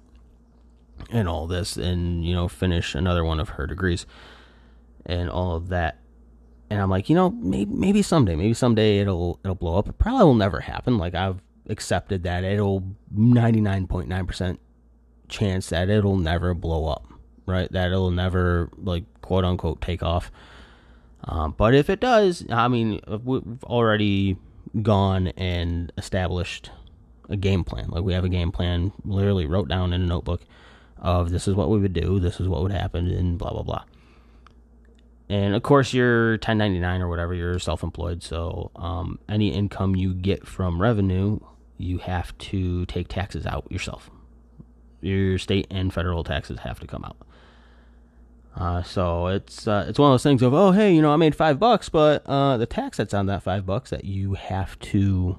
and 1.09 1.27
all 1.27 1.47
this 1.47 1.77
and 1.77 2.25
you 2.25 2.33
know 2.33 2.47
finish 2.47 2.95
another 2.95 3.23
one 3.23 3.39
of 3.39 3.49
her 3.49 3.67
degrees 3.67 4.05
and 5.05 5.29
all 5.29 5.55
of 5.55 5.69
that 5.69 5.99
and 6.69 6.81
i'm 6.81 6.89
like 6.89 7.09
you 7.09 7.15
know 7.15 7.29
maybe 7.29 7.71
maybe 7.71 8.01
someday 8.01 8.35
maybe 8.35 8.53
someday 8.53 8.99
it'll 8.99 9.39
it'll 9.43 9.55
blow 9.55 9.77
up 9.77 9.87
it 9.87 9.97
probably 9.97 10.23
will 10.23 10.33
never 10.33 10.61
happen 10.61 10.97
like 10.97 11.13
i've 11.13 11.41
accepted 11.67 12.23
that 12.23 12.43
it'll 12.43 12.83
99.9% 13.15 14.57
chance 15.27 15.69
that 15.69 15.89
it'll 15.89 16.17
never 16.17 16.53
blow 16.53 16.87
up 16.87 17.07
right? 17.45 17.71
That 17.71 17.87
it'll 17.87 18.11
never 18.11 18.69
like 18.77 19.03
quote 19.21 19.45
unquote 19.45 19.81
take 19.81 20.03
off. 20.03 20.31
Um, 21.23 21.55
but 21.57 21.73
if 21.73 21.89
it 21.89 21.99
does, 21.99 22.45
I 22.49 22.67
mean, 22.67 23.01
we've 23.23 23.63
already 23.63 24.37
gone 24.81 25.27
and 25.29 25.91
established 25.97 26.71
a 27.29 27.37
game 27.37 27.63
plan. 27.63 27.89
Like 27.89 28.03
we 28.03 28.13
have 28.13 28.25
a 28.25 28.29
game 28.29 28.51
plan, 28.51 28.91
literally 29.03 29.45
wrote 29.45 29.67
down 29.67 29.93
in 29.93 30.01
a 30.01 30.05
notebook 30.05 30.41
of 31.05 31.29
this 31.29 31.47
is 31.47 31.53
what 31.53 31.69
we 31.69 31.79
would 31.79 31.93
do, 31.93 32.19
this 32.19 32.39
is 32.39 32.47
what 32.47 32.63
would 32.63 32.71
happen, 32.71 33.07
and 33.07 33.37
blah 33.37 33.51
blah 33.51 33.61
blah. 33.61 33.83
And 35.29 35.55
of 35.55 35.63
course, 35.63 35.93
you're 35.93 36.31
1099 36.33 37.01
or 37.01 37.07
whatever, 37.07 37.33
you're 37.33 37.59
self 37.59 37.83
employed. 37.83 38.23
So 38.23 38.71
um, 38.75 39.19
any 39.29 39.53
income 39.53 39.95
you 39.95 40.13
get 40.13 40.45
from 40.47 40.81
revenue, 40.81 41.39
you 41.77 41.99
have 41.99 42.37
to 42.39 42.85
take 42.87 43.07
taxes 43.07 43.45
out 43.45 43.71
yourself. 43.71 44.09
Your 45.01 45.37
state 45.37 45.67
and 45.69 45.93
federal 45.93 46.23
taxes 46.23 46.59
have 46.59 46.79
to 46.79 46.87
come 46.87 47.05
out. 47.05 47.17
Uh, 48.55 48.81
so 48.81 49.27
it's 49.27 49.67
uh, 49.67 49.85
it's 49.87 49.99
one 49.99 50.09
of 50.09 50.13
those 50.13 50.23
things 50.23 50.41
of 50.41 50.53
oh 50.53 50.71
hey 50.71 50.95
you 50.95 51.01
know 51.01 51.11
I 51.11 51.17
made 51.17 51.35
five 51.35 51.59
bucks 51.59 51.89
but 51.89 52.25
uh, 52.25 52.55
the 52.55 52.65
tax 52.65 52.95
that's 52.95 53.13
on 53.13 53.25
that 53.25 53.43
five 53.43 53.65
bucks 53.65 53.89
that 53.89 54.05
you 54.05 54.35
have 54.35 54.79
to 54.79 55.37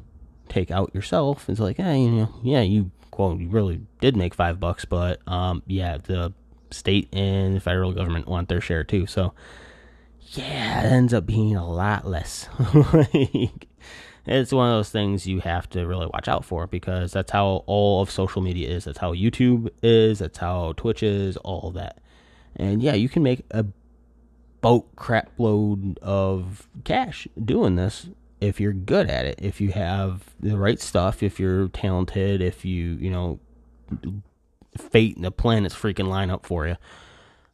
take 0.51 0.71
out 0.71 0.95
yourself 0.95 1.49
is 1.49 1.59
like 1.59 1.79
hey 1.79 2.03
you 2.03 2.11
know 2.11 2.35
yeah 2.43 2.61
you 2.61 2.91
quote 3.17 3.41
you 3.41 3.49
really 3.49 3.81
did 4.01 4.17
make 4.17 4.35
five 4.35 4.61
bucks 4.61 4.85
but 4.85 5.21
um, 5.27 5.63
yeah 5.67 5.97
the 5.97 6.33
state 6.71 7.09
and 7.13 7.63
federal 7.63 7.93
government 7.93 8.29
want 8.29 8.49
their 8.49 8.61
share 8.61 8.85
too 8.85 9.07
so 9.07 9.33
yeah, 10.33 10.83
it 10.83 10.93
ends 10.93 11.15
up 11.15 11.27
being 11.27 11.57
a 11.57 11.69
lot 11.69 12.07
less. 12.07 12.49
like, 12.75 13.69
it's 14.27 14.53
one 14.53 14.69
of 14.69 14.79
those 14.79 14.91
things 14.91 15.27
you 15.27 15.41
have 15.41 15.69
to 15.71 15.87
really 15.87 16.07
watch 16.07 16.29
out 16.29 16.45
for 16.45 16.67
because 16.67 17.13
that's 17.13 17.31
how 17.31 17.63
all 17.67 18.03
of 18.03 18.11
social 18.11 18.43
media 18.43 18.69
is. 18.69 18.85
That's 18.85 18.99
how 18.99 19.15
YouTube 19.15 19.71
is. 19.83 20.19
That's 20.19 20.39
how 20.39 20.75
Twitch 20.77 21.03
is. 21.03 21.37
All 21.39 21.71
that. 21.73 21.99
And 22.57 22.83
yeah, 22.83 22.95
you 22.95 23.09
can 23.09 23.23
make 23.23 23.45
a 23.51 23.67
boat 24.61 24.89
crap 24.97 25.31
load 25.39 25.99
of 26.03 26.69
cash 26.85 27.29
doing 27.43 27.77
this 27.77 28.09
if 28.41 28.61
you're 28.61 28.73
good 28.73 29.09
at 29.09 29.27
it. 29.27 29.39
If 29.43 29.61
you 29.61 29.71
have 29.73 30.23
the 30.41 30.57
right 30.57 30.81
stuff. 30.81 31.23
If 31.23 31.41
you're 31.41 31.69
talented. 31.69 32.43
If 32.43 32.65
you 32.65 32.93
you 33.01 33.11
know, 33.11 33.41
fate 34.77 35.17
and 35.17 35.25
the 35.25 35.31
planets 35.31 35.75
freaking 35.75 36.09
line 36.09 36.31
up 36.31 36.47
for 36.47 36.67
you 36.67 36.77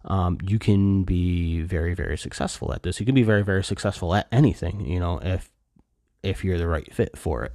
um, 0.05 0.39
you 0.43 0.59
can 0.59 1.05
be 1.05 1.61
very 1.61 1.95
very 1.95 2.19
successful 2.19 2.73
at 2.73 2.83
this 2.83 3.01
you 3.01 3.07
can 3.07 3.15
be 3.15 3.23
very 3.23 3.45
very 3.45 3.63
successful 3.63 4.15
at 4.15 4.27
anything 4.33 4.85
you 4.87 4.99
know 4.99 5.19
if 5.23 5.51
if 6.23 6.45
you're 6.45 6.59
the 6.59 6.67
right 6.67 6.93
fit 6.93 7.17
for 7.17 7.45
it 7.45 7.53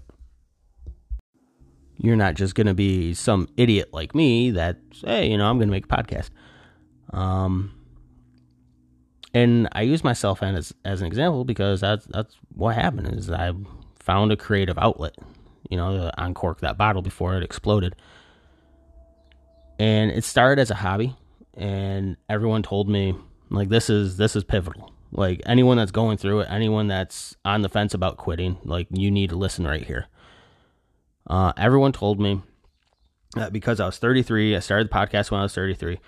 you're 1.97 2.15
not 2.15 2.35
just 2.35 2.55
to 2.67 2.73
be 2.73 3.13
some 3.13 3.47
idiot 3.57 3.89
like 3.91 4.13
me 4.15 4.51
that 4.51 4.77
hey 5.03 5.29
you 5.29 5.37
know 5.37 5.49
i'm 5.49 5.57
to 5.67 5.73
make 5.73 5.85
a 5.85 5.89
podcast 5.89 6.29
um 7.11 7.73
and 9.33 9.67
i 9.73 9.81
use 9.81 10.03
myself 10.03 10.41
as 10.41 10.73
as 10.85 11.01
an 11.01 11.07
example 11.07 11.43
because 11.43 11.81
that's 11.81 12.05
that's 12.07 12.35
what 12.53 12.75
happened 12.75 13.07
is 13.15 13.29
i 13.29 13.51
found 13.99 14.31
a 14.31 14.37
creative 14.37 14.77
outlet 14.77 15.15
you 15.69 15.77
know 15.77 15.97
to 15.97 16.23
uncork 16.23 16.61
that 16.61 16.77
bottle 16.77 17.01
before 17.01 17.35
it 17.35 17.43
exploded 17.43 17.95
and 19.79 20.11
it 20.11 20.23
started 20.23 20.61
as 20.61 20.71
a 20.71 20.75
hobby 20.75 21.15
and 21.55 22.17
everyone 22.29 22.63
told 22.63 22.87
me 22.87 23.15
like 23.49 23.69
this 23.69 23.89
is 23.89 24.17
this 24.17 24.35
is 24.35 24.43
pivotal. 24.43 24.91
Like 25.11 25.41
anyone 25.45 25.77
that's 25.77 25.91
going 25.91 26.17
through 26.17 26.41
it, 26.41 26.47
anyone 26.49 26.87
that's 26.87 27.35
on 27.45 27.61
the 27.61 27.69
fence 27.69 27.93
about 27.93 28.17
quitting, 28.17 28.57
like 28.63 28.87
you 28.91 29.09
need 29.09 29.29
to 29.29 29.35
listen 29.35 29.65
right 29.65 29.83
here. 29.83 30.07
Uh, 31.25 31.53
everyone 31.57 31.93
told 31.93 32.19
me 32.19 32.41
that 33.35 33.53
because 33.53 33.79
I 33.79 33.85
was 33.85 33.97
33, 33.97 34.55
I 34.55 34.59
started 34.59 34.89
the 34.89 34.93
podcast 34.93 35.31
when 35.31 35.39
I 35.39 35.43
was 35.43 35.55
33. 35.55 35.99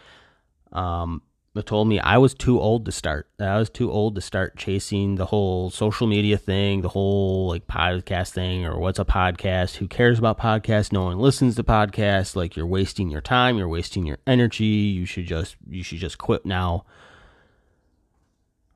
Um, 0.71 1.21
told 1.65 1.87
me 1.87 1.99
I 1.99 2.17
was 2.17 2.33
too 2.33 2.59
old 2.59 2.85
to 2.85 2.91
start. 2.91 3.27
I 3.39 3.57
was 3.57 3.69
too 3.69 3.91
old 3.91 4.15
to 4.15 4.21
start 4.21 4.55
chasing 4.55 5.15
the 5.15 5.25
whole 5.25 5.69
social 5.69 6.07
media 6.07 6.37
thing, 6.37 6.81
the 6.81 6.89
whole 6.89 7.47
like 7.47 7.67
podcast 7.67 8.31
thing, 8.31 8.65
or 8.65 8.79
what's 8.79 8.99
a 8.99 9.05
podcast? 9.05 9.75
Who 9.77 9.87
cares 9.87 10.19
about 10.19 10.39
podcasts? 10.39 10.91
No 10.91 11.05
one 11.05 11.19
listens 11.19 11.55
to 11.55 11.63
podcasts. 11.63 12.35
Like 12.35 12.55
you're 12.55 12.67
wasting 12.67 13.09
your 13.09 13.21
time, 13.21 13.57
you're 13.57 13.67
wasting 13.67 14.05
your 14.05 14.19
energy. 14.27 14.65
You 14.65 15.05
should 15.05 15.25
just 15.25 15.57
you 15.67 15.83
should 15.83 15.99
just 15.99 16.17
quit 16.17 16.45
now. 16.45 16.85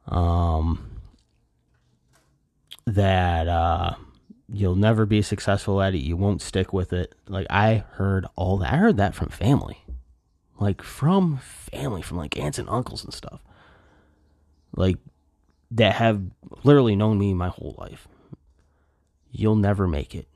Um 0.08 0.90
that 2.86 3.48
uh 3.48 3.96
you'll 4.52 4.76
never 4.76 5.06
be 5.06 5.22
successful 5.22 5.82
at 5.82 5.96
it. 5.96 6.00
You 6.00 6.18
won't 6.18 6.42
stick 6.42 6.74
with 6.74 6.92
it. 6.92 7.16
Like 7.28 7.48
I 7.50 7.86
heard 7.92 8.26
all 8.36 8.58
that. 8.58 8.74
I 8.74 8.78
heard 8.78 8.98
that 8.98 9.16
from 9.16 9.30
family 9.30 9.83
like 10.60 10.82
from 10.82 11.38
family, 11.38 12.02
from 12.02 12.18
like 12.18 12.38
aunts 12.38 12.60
and 12.60 12.70
uncles 12.70 13.04
and 13.04 13.14
stuff, 13.14 13.44
like 14.76 14.98
that 15.72 15.96
have 15.96 16.22
literally 16.64 16.96
known 16.96 17.18
me 17.18 17.34
my 17.34 17.50
whole 17.50 17.76
life. 17.78 18.08
You'll 19.32 19.56
never 19.56 19.88
make 19.88 20.14
it. 20.14 20.28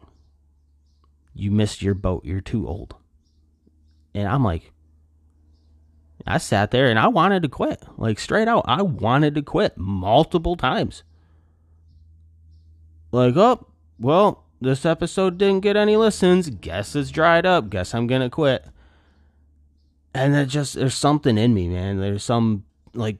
You 1.33 1.51
missed 1.51 1.81
your 1.81 1.93
boat. 1.93 2.25
You're 2.25 2.41
too 2.41 2.67
old. 2.67 2.95
And 4.15 4.27
I'm 4.27 4.43
like, 4.43 4.71
I 6.25 6.39
sat 6.39 6.71
there 6.71 6.87
and 6.87 6.97
I 6.97 7.07
wanted 7.07 7.43
to 7.43 7.49
quit. 7.49 7.83
Like 7.95 8.19
straight 8.19 8.47
out, 8.47 8.65
I 8.67 8.81
wanted 8.81 9.35
to 9.35 9.43
quit 9.43 9.77
multiple 9.77 10.55
times. 10.55 11.03
Like, 13.11 13.37
oh, 13.37 13.67
well, 13.99 14.43
this 14.59 14.85
episode 14.85 15.37
didn't 15.37 15.61
get 15.61 15.77
any 15.77 15.95
listens. 15.95 16.49
Guess 16.49 16.95
it's 16.95 17.11
dried 17.11 17.45
up. 17.45 17.69
Guess 17.69 17.93
I'm 17.93 18.07
going 18.07 18.21
to 18.21 18.29
quit 18.29 18.65
and 20.17 20.35
it 20.35 20.47
just 20.47 20.73
there's 20.73 20.95
something 20.95 21.37
in 21.37 21.53
me, 21.53 21.67
man. 21.67 21.99
There's 21.99 22.23
some 22.23 22.63
like 22.93 23.17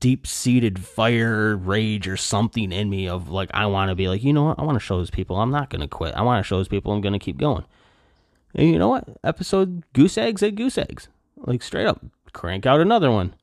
deep 0.00 0.26
seated 0.26 0.80
fire, 0.80 1.56
rage, 1.56 2.08
or 2.08 2.16
something 2.16 2.72
in 2.72 2.90
me 2.90 3.08
of 3.08 3.30
like 3.30 3.50
I 3.54 3.66
want 3.66 3.90
to 3.90 3.94
be 3.94 4.08
like, 4.08 4.24
you 4.24 4.32
know 4.32 4.44
what? 4.44 4.58
I 4.58 4.64
want 4.64 4.76
to 4.76 4.84
show 4.84 4.98
those 4.98 5.10
people 5.10 5.36
I'm 5.36 5.50
not 5.50 5.70
gonna 5.70 5.88
quit. 5.88 6.14
I 6.14 6.22
want 6.22 6.44
to 6.44 6.48
show 6.48 6.56
those 6.56 6.68
people 6.68 6.92
I'm 6.92 7.00
gonna 7.00 7.18
keep 7.18 7.38
going. 7.38 7.64
And 8.54 8.68
you 8.68 8.78
know 8.78 8.88
what? 8.88 9.04
Episode 9.22 9.84
goose 9.92 10.18
eggs 10.18 10.42
at 10.42 10.56
goose 10.56 10.76
eggs, 10.76 11.08
like 11.36 11.62
straight 11.62 11.86
up, 11.86 12.04
crank 12.32 12.66
out 12.66 12.80
another 12.80 13.10
one. 13.10 13.34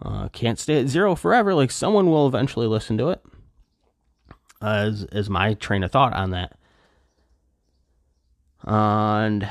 Uh, 0.00 0.28
can't 0.28 0.58
stay 0.58 0.80
at 0.80 0.88
zero 0.88 1.14
forever. 1.16 1.52
Like 1.52 1.70
someone 1.70 2.06
will 2.06 2.26
eventually 2.28 2.66
listen 2.66 2.96
to 2.98 3.10
it. 3.10 3.22
As 4.62 5.04
as 5.10 5.28
my 5.28 5.54
train 5.54 5.82
of 5.82 5.90
thought 5.90 6.12
on 6.12 6.30
that. 6.30 6.56
and 8.62 9.50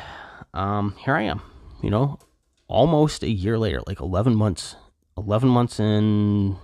um, 0.54 0.96
here 1.04 1.16
I 1.16 1.24
am 1.24 1.42
you 1.82 1.90
know, 1.90 2.20
almost 2.68 3.24
a 3.24 3.30
year 3.30 3.58
later, 3.58 3.82
like 3.86 4.00
11 4.00 4.36
months, 4.36 4.76
11 5.18 5.50
months 5.50 5.80
in, 5.80 6.58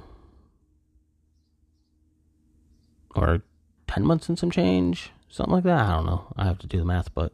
or 3.15 3.41
10 3.87 4.05
months 4.05 4.29
and 4.29 4.37
some 4.37 4.51
change, 4.51 5.11
something 5.29 5.53
like 5.53 5.63
that. 5.63 5.79
I 5.79 5.95
don't 5.95 6.05
know. 6.05 6.33
I 6.37 6.45
have 6.45 6.59
to 6.59 6.67
do 6.67 6.77
the 6.77 6.85
math, 6.85 7.13
but 7.13 7.33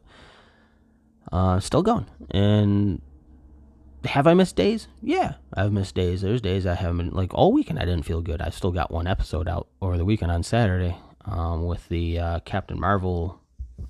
uh, 1.32 1.60
still 1.60 1.84
going. 1.84 2.06
And 2.32 3.02
have 4.06 4.28
I 4.28 4.34
missed 4.34 4.56
days? 4.56 4.88
Yeah, 5.02 5.36
I've 5.54 5.72
missed 5.72 5.96
days. 5.96 6.22
There's 6.22 6.42
days 6.42 6.66
I 6.66 6.76
haven't, 6.76 7.14
like 7.14 7.34
all 7.34 7.54
weekend 7.54 7.80
I 7.80 7.86
didn't 7.86 8.06
feel 8.06 8.22
good. 8.22 8.42
I 8.42 8.50
still 8.50 8.72
got 8.72 8.92
one 8.92 9.08
episode 9.08 9.48
out 9.48 9.68
over 9.82 9.98
the 9.98 10.06
weekend 10.06 10.32
on 10.32 10.44
Saturday 10.44 10.98
um, 11.26 11.66
with 11.66 11.88
the 11.90 12.20
uh, 12.20 12.40
Captain 12.42 12.80
Marvel 12.80 13.40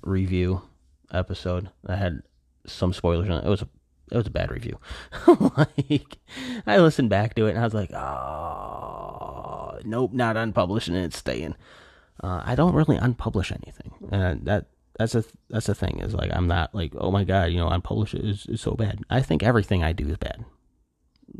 review 0.02 0.62
episode. 1.12 1.70
I 1.86 1.96
had 1.96 2.22
some 2.66 2.92
spoilers 2.92 3.28
on 3.28 3.38
it. 3.38 3.46
It 3.46 3.50
was 3.50 3.62
a 3.62 3.68
it 4.10 4.16
was 4.16 4.26
a 4.26 4.30
bad 4.30 4.50
review. 4.50 4.78
like 5.56 6.18
I 6.66 6.78
listened 6.78 7.10
back 7.10 7.34
to 7.34 7.46
it 7.46 7.50
and 7.50 7.58
I 7.58 7.64
was 7.64 7.74
like, 7.74 7.92
oh, 7.92 9.78
nope, 9.84 10.12
not 10.12 10.36
unpublishing 10.36 10.94
it. 10.94 11.04
It's 11.04 11.18
staying. 11.18 11.54
Uh, 12.22 12.42
I 12.44 12.54
don't 12.54 12.74
really 12.74 12.96
unpublish 12.96 13.50
anything, 13.50 13.92
and 14.10 14.46
that 14.46 14.66
that's 14.98 15.14
a 15.14 15.24
that's 15.50 15.66
the 15.66 15.74
thing 15.74 15.98
is 15.98 16.14
like 16.14 16.30
I'm 16.32 16.46
not 16.46 16.74
like 16.74 16.92
oh 16.96 17.10
my 17.10 17.24
god, 17.24 17.50
you 17.50 17.58
know, 17.58 17.68
unpublish 17.68 18.14
is, 18.14 18.46
is 18.46 18.60
so 18.60 18.72
bad. 18.72 19.00
I 19.10 19.20
think 19.20 19.42
everything 19.42 19.82
I 19.82 19.92
do 19.92 20.08
is 20.08 20.16
bad. 20.16 20.44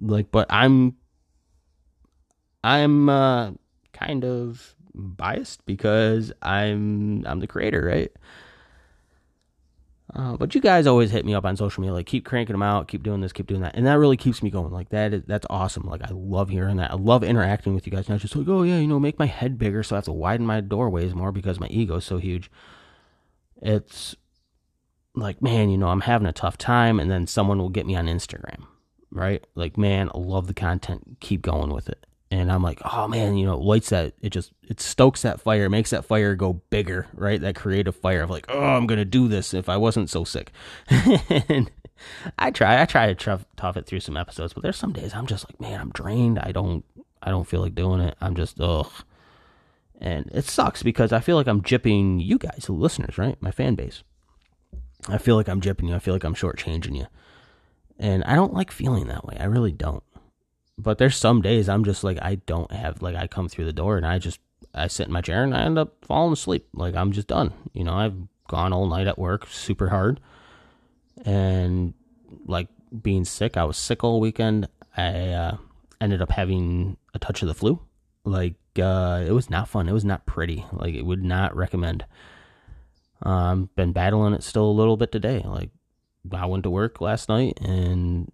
Like, 0.00 0.32
but 0.32 0.46
I'm 0.50 0.96
I'm 2.64 3.08
uh, 3.08 3.52
kind 3.92 4.24
of 4.24 4.74
biased 4.94 5.64
because 5.66 6.32
I'm 6.42 7.24
I'm 7.26 7.40
the 7.40 7.46
creator, 7.46 7.84
right? 7.84 8.12
Uh, 10.14 10.36
but 10.36 10.54
you 10.54 10.60
guys 10.60 10.86
always 10.86 11.10
hit 11.10 11.24
me 11.24 11.34
up 11.34 11.44
on 11.44 11.56
social 11.56 11.80
media, 11.80 11.92
like 11.92 12.06
keep 12.06 12.24
cranking 12.24 12.54
them 12.54 12.62
out, 12.62 12.86
keep 12.86 13.02
doing 13.02 13.20
this, 13.20 13.32
keep 13.32 13.48
doing 13.48 13.62
that, 13.62 13.74
and 13.74 13.84
that 13.84 13.98
really 13.98 14.16
keeps 14.16 14.44
me 14.44 14.50
going. 14.50 14.72
Like 14.72 14.90
that 14.90 15.12
is 15.12 15.22
that's 15.26 15.46
awesome. 15.50 15.82
Like 15.84 16.02
I 16.02 16.12
love 16.12 16.50
hearing 16.50 16.76
that. 16.76 16.92
I 16.92 16.94
love 16.94 17.24
interacting 17.24 17.74
with 17.74 17.84
you 17.84 17.90
guys. 17.90 18.08
Not 18.08 18.20
just 18.20 18.36
like, 18.36 18.46
oh 18.46 18.62
yeah, 18.62 18.78
you 18.78 18.86
know, 18.86 19.00
make 19.00 19.18
my 19.18 19.26
head 19.26 19.58
bigger, 19.58 19.82
so 19.82 19.96
I 19.96 19.98
have 19.98 20.04
to 20.04 20.12
widen 20.12 20.46
my 20.46 20.60
doorways 20.60 21.14
more 21.14 21.32
because 21.32 21.58
my 21.58 21.66
ego 21.66 21.96
is 21.96 22.04
so 22.04 22.18
huge. 22.18 22.48
It's 23.60 24.14
like, 25.16 25.42
man, 25.42 25.68
you 25.68 25.78
know, 25.78 25.88
I'm 25.88 26.02
having 26.02 26.28
a 26.28 26.32
tough 26.32 26.58
time, 26.58 27.00
and 27.00 27.10
then 27.10 27.26
someone 27.26 27.58
will 27.58 27.68
get 27.68 27.86
me 27.86 27.96
on 27.96 28.06
Instagram, 28.06 28.66
right? 29.10 29.44
Like, 29.56 29.76
man, 29.76 30.10
I 30.14 30.18
love 30.18 30.46
the 30.46 30.54
content. 30.54 31.16
Keep 31.20 31.42
going 31.42 31.74
with 31.74 31.88
it 31.88 32.06
and 32.30 32.50
I'm 32.50 32.62
like, 32.62 32.80
oh 32.84 33.06
man, 33.06 33.36
you 33.36 33.46
know, 33.46 33.58
lights 33.58 33.90
that 33.90 34.14
it 34.20 34.30
just 34.30 34.52
it 34.68 34.80
stokes 34.80 35.22
that 35.22 35.40
fire, 35.40 35.68
makes 35.68 35.90
that 35.90 36.04
fire 36.04 36.34
go 36.34 36.54
bigger, 36.70 37.06
right? 37.14 37.40
That 37.40 37.54
creative 37.54 37.94
fire 37.94 38.22
of 38.22 38.30
like, 38.30 38.46
oh, 38.48 38.62
I'm 38.62 38.86
gonna 38.86 39.04
do 39.04 39.28
this 39.28 39.54
if 39.54 39.68
I 39.68 39.76
wasn't 39.76 40.10
so 40.10 40.24
sick. 40.24 40.50
and 40.88 41.70
I 42.38 42.50
try. 42.50 42.80
I 42.80 42.84
try 42.86 43.06
to 43.06 43.14
tough, 43.14 43.44
tough 43.56 43.76
it 43.76 43.86
through 43.86 44.00
some 44.00 44.16
episodes, 44.16 44.52
but 44.52 44.62
there's 44.62 44.76
some 44.76 44.92
days 44.92 45.14
I'm 45.14 45.26
just 45.26 45.48
like, 45.48 45.60
man, 45.60 45.80
I'm 45.80 45.90
drained. 45.90 46.38
I 46.38 46.52
don't. 46.52 46.84
I 47.22 47.30
don't 47.30 47.48
feel 47.48 47.60
like 47.60 47.74
doing 47.74 48.00
it. 48.00 48.16
I'm 48.20 48.34
just 48.34 48.60
ugh. 48.60 48.90
And 50.00 50.30
it 50.34 50.44
sucks 50.44 50.82
because 50.82 51.12
I 51.12 51.20
feel 51.20 51.36
like 51.36 51.46
I'm 51.46 51.62
jipping 51.62 52.22
you 52.22 52.36
guys, 52.38 52.64
the 52.66 52.72
listeners, 52.72 53.16
right? 53.16 53.40
My 53.40 53.50
fan 53.50 53.74
base. 53.74 54.02
I 55.08 55.18
feel 55.18 55.36
like 55.36 55.48
I'm 55.48 55.60
jipping 55.60 55.88
you. 55.88 55.94
I 55.94 55.98
feel 55.98 56.14
like 56.14 56.24
I'm 56.24 56.34
shortchanging 56.34 56.96
you. 56.96 57.06
And 57.98 58.24
I 58.24 58.34
don't 58.34 58.52
like 58.52 58.70
feeling 58.70 59.06
that 59.06 59.24
way. 59.24 59.36
I 59.38 59.44
really 59.44 59.72
don't. 59.72 60.02
But 60.76 60.98
there's 60.98 61.16
some 61.16 61.40
days 61.40 61.68
I'm 61.68 61.84
just 61.84 62.02
like 62.02 62.18
I 62.20 62.36
don't 62.46 62.70
have 62.72 63.00
like 63.02 63.16
I 63.16 63.26
come 63.26 63.48
through 63.48 63.66
the 63.66 63.72
door 63.72 63.96
and 63.96 64.06
I 64.06 64.18
just 64.18 64.40
I 64.74 64.88
sit 64.88 65.06
in 65.06 65.12
my 65.12 65.20
chair 65.20 65.44
and 65.44 65.54
I 65.54 65.62
end 65.62 65.78
up 65.78 66.04
falling 66.04 66.32
asleep. 66.32 66.68
Like 66.74 66.94
I'm 66.94 67.12
just 67.12 67.28
done. 67.28 67.52
You 67.72 67.84
know, 67.84 67.94
I've 67.94 68.16
gone 68.48 68.72
all 68.72 68.86
night 68.86 69.06
at 69.06 69.18
work, 69.18 69.46
super 69.48 69.88
hard. 69.88 70.20
And 71.24 71.94
like 72.46 72.68
being 73.02 73.24
sick, 73.24 73.56
I 73.56 73.64
was 73.64 73.76
sick 73.76 74.02
all 74.02 74.20
weekend. 74.20 74.68
I 74.96 75.28
uh, 75.28 75.56
ended 76.00 76.22
up 76.22 76.30
having 76.30 76.96
a 77.14 77.18
touch 77.18 77.42
of 77.42 77.48
the 77.48 77.54
flu. 77.54 77.80
Like 78.24 78.56
uh, 78.78 79.24
it 79.26 79.32
was 79.32 79.50
not 79.50 79.68
fun. 79.68 79.88
It 79.88 79.92
was 79.92 80.04
not 80.04 80.26
pretty. 80.26 80.64
Like 80.72 80.94
it 80.94 81.06
would 81.06 81.22
not 81.22 81.54
recommend. 81.54 82.04
Um, 83.22 83.70
been 83.76 83.92
battling 83.92 84.34
it 84.34 84.42
still 84.42 84.66
a 84.66 84.72
little 84.72 84.96
bit 84.96 85.12
today. 85.12 85.42
Like 85.44 85.70
I 86.32 86.46
went 86.46 86.64
to 86.64 86.70
work 86.70 87.00
last 87.00 87.28
night 87.28 87.58
and 87.60 88.30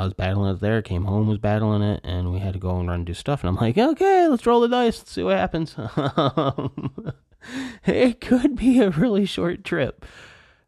I 0.00 0.04
was 0.04 0.14
battling 0.14 0.54
it 0.54 0.60
there. 0.60 0.80
Came 0.80 1.04
home, 1.04 1.26
was 1.26 1.36
battling 1.36 1.82
it, 1.82 2.00
and 2.04 2.32
we 2.32 2.38
had 2.38 2.54
to 2.54 2.58
go 2.58 2.78
and 2.78 2.88
run 2.88 3.00
and 3.00 3.06
do 3.06 3.12
stuff. 3.12 3.42
And 3.42 3.50
I'm 3.50 3.56
like, 3.56 3.76
okay, 3.76 4.28
let's 4.28 4.46
roll 4.46 4.62
the 4.62 4.68
dice. 4.68 4.98
Let's 4.98 5.12
see 5.12 5.22
what 5.22 5.36
happens. 5.36 5.76
it 7.84 8.18
could 8.22 8.56
be 8.56 8.80
a 8.80 8.88
really 8.88 9.26
short 9.26 9.62
trip, 9.62 10.06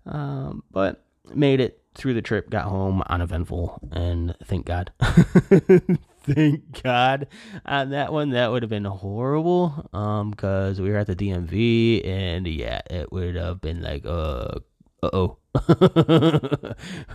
um, 0.05 0.62
but 0.71 1.07
made 1.35 1.61
it 1.61 1.81
through 1.95 2.12
the 2.12 2.21
trip. 2.21 2.51
Got 2.51 2.65
home 2.65 3.03
uneventful, 3.07 3.81
and 3.91 4.37
thank 4.45 4.67
God. 4.67 4.93
thank 5.01 6.83
God 6.83 7.27
on 7.65 7.89
that 7.89 8.12
one. 8.12 8.31
That 8.31 8.51
would 8.51 8.62
have 8.62 8.69
been 8.69 8.85
horrible. 8.85 9.89
Um, 9.95 10.33
because 10.33 10.79
we 10.79 10.91
were 10.91 10.99
at 10.99 11.07
the 11.07 11.17
DMV, 11.17 12.07
and 12.07 12.47
yeah, 12.47 12.83
it 12.91 13.11
would 13.11 13.37
have 13.37 13.62
been 13.62 13.81
like, 13.81 14.05
uh, 14.05 14.59
uh 15.02 15.09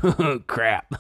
oh. 0.04 0.42
Crap. 0.48 0.94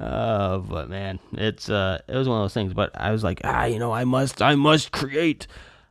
uh, 0.00 0.58
but 0.58 0.90
man, 0.90 1.18
it's 1.32 1.68
uh, 1.70 2.00
it 2.08 2.16
was 2.16 2.28
one 2.28 2.38
of 2.40 2.44
those 2.44 2.54
things. 2.54 2.74
But 2.74 2.90
I 2.94 3.12
was 3.12 3.24
like, 3.24 3.40
ah, 3.44 3.64
you 3.64 3.78
know, 3.78 3.92
I 3.92 4.04
must, 4.04 4.42
I 4.42 4.54
must 4.54 4.92
create. 4.92 5.46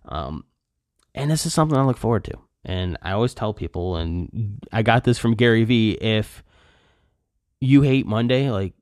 Um, 0.06 0.46
and 1.16 1.32
this 1.32 1.46
is 1.46 1.54
something 1.54 1.78
I 1.78 1.84
look 1.84 1.98
forward 1.98 2.24
to. 2.26 2.38
And 2.64 2.98
I 3.02 3.12
always 3.14 3.34
tell 3.34 3.54
people, 3.54 3.96
and 3.96 4.60
I 4.72 4.84
got 4.84 5.04
this 5.04 5.18
from 5.18 5.34
Gary 5.34 5.64
Vee. 5.64 5.94
If 5.94 6.44
you 7.60 7.82
hate 7.82 8.06
Monday, 8.06 8.52
like 8.52 8.74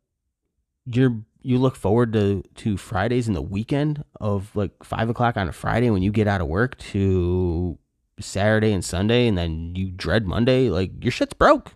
you're 0.85 1.21
you 1.41 1.57
look 1.57 1.75
forward 1.75 2.13
to 2.13 2.43
to 2.55 2.75
Fridays 2.77 3.27
and 3.27 3.35
the 3.35 3.41
weekend 3.41 4.03
of 4.19 4.53
like 4.55 4.83
five 4.83 5.09
o'clock 5.09 5.37
on 5.37 5.47
a 5.47 5.53
Friday 5.53 5.89
when 5.89 6.01
you 6.01 6.11
get 6.11 6.27
out 6.27 6.41
of 6.41 6.47
work 6.47 6.77
to 6.77 7.77
Saturday 8.19 8.73
and 8.73 8.83
Sunday, 8.83 9.27
and 9.27 9.38
then 9.38 9.75
you 9.75 9.91
dread 9.91 10.25
Monday, 10.25 10.69
like 10.69 11.03
your 11.03 11.11
shit's 11.11 11.33
broke. 11.33 11.75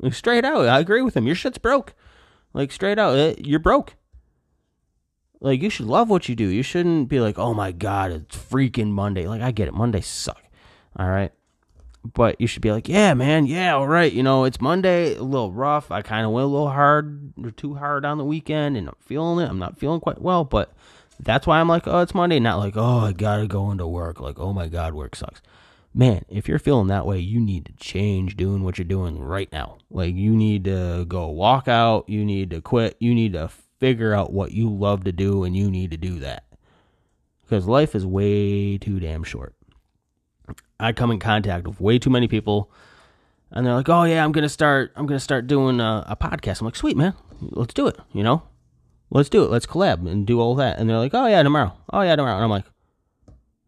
Like, 0.00 0.14
straight 0.14 0.44
out, 0.44 0.66
I 0.66 0.80
agree 0.80 1.02
with 1.02 1.16
him. 1.16 1.26
Your 1.26 1.36
shit's 1.36 1.58
broke. 1.58 1.94
Like 2.54 2.70
straight 2.70 2.98
out, 2.98 3.16
eh, 3.16 3.34
you're 3.38 3.58
broke. 3.58 3.94
Like 5.40 5.62
you 5.62 5.70
should 5.70 5.86
love 5.86 6.08
what 6.08 6.28
you 6.28 6.36
do. 6.36 6.46
You 6.46 6.62
shouldn't 6.62 7.08
be 7.08 7.18
like, 7.18 7.38
oh 7.38 7.54
my 7.54 7.72
god, 7.72 8.12
it's 8.12 8.36
freaking 8.36 8.90
Monday. 8.90 9.26
Like 9.26 9.42
I 9.42 9.50
get 9.50 9.68
it, 9.68 9.74
Mondays 9.74 10.06
suck. 10.06 10.42
All 10.96 11.08
right, 11.08 11.32
but 12.04 12.40
you 12.40 12.46
should 12.46 12.62
be 12.62 12.70
like, 12.70 12.88
yeah, 12.88 13.14
man, 13.14 13.46
yeah, 13.46 13.74
all 13.74 13.88
right. 13.88 14.12
You 14.12 14.22
know, 14.22 14.44
it's 14.44 14.60
Monday, 14.60 15.16
a 15.16 15.22
little 15.22 15.50
rough. 15.50 15.90
I 15.90 16.02
kind 16.02 16.26
of 16.26 16.32
went 16.32 16.44
a 16.44 16.48
little 16.48 16.68
hard 16.68 17.32
or 17.42 17.50
too 17.50 17.74
hard 17.74 18.04
on 18.04 18.18
the 18.18 18.24
weekend, 18.24 18.76
and 18.76 18.88
I'm 18.88 18.96
feeling 19.00 19.44
it. 19.44 19.48
I'm 19.48 19.58
not 19.58 19.78
feeling 19.78 20.00
quite 20.00 20.20
well, 20.20 20.44
but 20.44 20.72
that's 21.18 21.46
why 21.46 21.60
I'm 21.60 21.68
like, 21.68 21.88
oh, 21.88 22.00
it's 22.00 22.14
Monday. 22.14 22.38
Not 22.38 22.58
like, 22.58 22.74
oh, 22.76 22.98
I 22.98 23.12
gotta 23.12 23.46
go 23.46 23.70
into 23.70 23.86
work. 23.86 24.20
Like, 24.20 24.38
oh 24.38 24.52
my 24.52 24.68
god, 24.68 24.92
work 24.92 25.16
sucks 25.16 25.40
man, 25.94 26.24
if 26.28 26.48
you're 26.48 26.58
feeling 26.58 26.88
that 26.88 27.06
way, 27.06 27.18
you 27.18 27.40
need 27.40 27.66
to 27.66 27.72
change 27.74 28.36
doing 28.36 28.62
what 28.62 28.78
you're 28.78 28.84
doing 28.84 29.18
right 29.18 29.50
now. 29.52 29.78
Like, 29.90 30.14
you 30.14 30.34
need 30.34 30.64
to 30.64 31.04
go 31.06 31.28
walk 31.28 31.68
out, 31.68 32.08
you 32.08 32.24
need 32.24 32.50
to 32.50 32.60
quit, 32.60 32.96
you 32.98 33.14
need 33.14 33.34
to 33.34 33.48
figure 33.78 34.14
out 34.14 34.32
what 34.32 34.52
you 34.52 34.70
love 34.70 35.04
to 35.04 35.12
do, 35.12 35.44
and 35.44 35.56
you 35.56 35.70
need 35.70 35.90
to 35.90 35.96
do 35.96 36.18
that. 36.20 36.44
Because 37.42 37.66
life 37.66 37.94
is 37.94 38.06
way 38.06 38.78
too 38.78 39.00
damn 39.00 39.24
short. 39.24 39.54
I 40.80 40.92
come 40.92 41.10
in 41.10 41.18
contact 41.18 41.66
with 41.66 41.80
way 41.80 41.98
too 41.98 42.10
many 42.10 42.26
people, 42.26 42.70
and 43.50 43.66
they're 43.66 43.74
like, 43.74 43.88
"Oh 43.88 44.04
yeah, 44.04 44.24
I'm 44.24 44.32
gonna 44.32 44.48
start. 44.48 44.92
I'm 44.96 45.06
gonna 45.06 45.20
start 45.20 45.46
doing 45.46 45.78
a, 45.80 46.04
a 46.08 46.16
podcast." 46.16 46.60
I'm 46.60 46.64
like, 46.64 46.76
"Sweet 46.76 46.96
man, 46.96 47.14
let's 47.40 47.74
do 47.74 47.86
it." 47.86 47.96
You 48.12 48.22
know, 48.22 48.42
let's 49.10 49.28
do 49.28 49.44
it. 49.44 49.50
Let's 49.50 49.66
collab 49.66 50.10
and 50.10 50.26
do 50.26 50.40
all 50.40 50.54
that. 50.56 50.78
And 50.78 50.88
they're 50.88 50.98
like, 50.98 51.14
"Oh 51.14 51.26
yeah, 51.26 51.42
tomorrow. 51.42 51.76
Oh 51.92 52.00
yeah, 52.00 52.16
tomorrow." 52.16 52.36
And 52.36 52.44
I'm 52.44 52.50
like, 52.50 52.64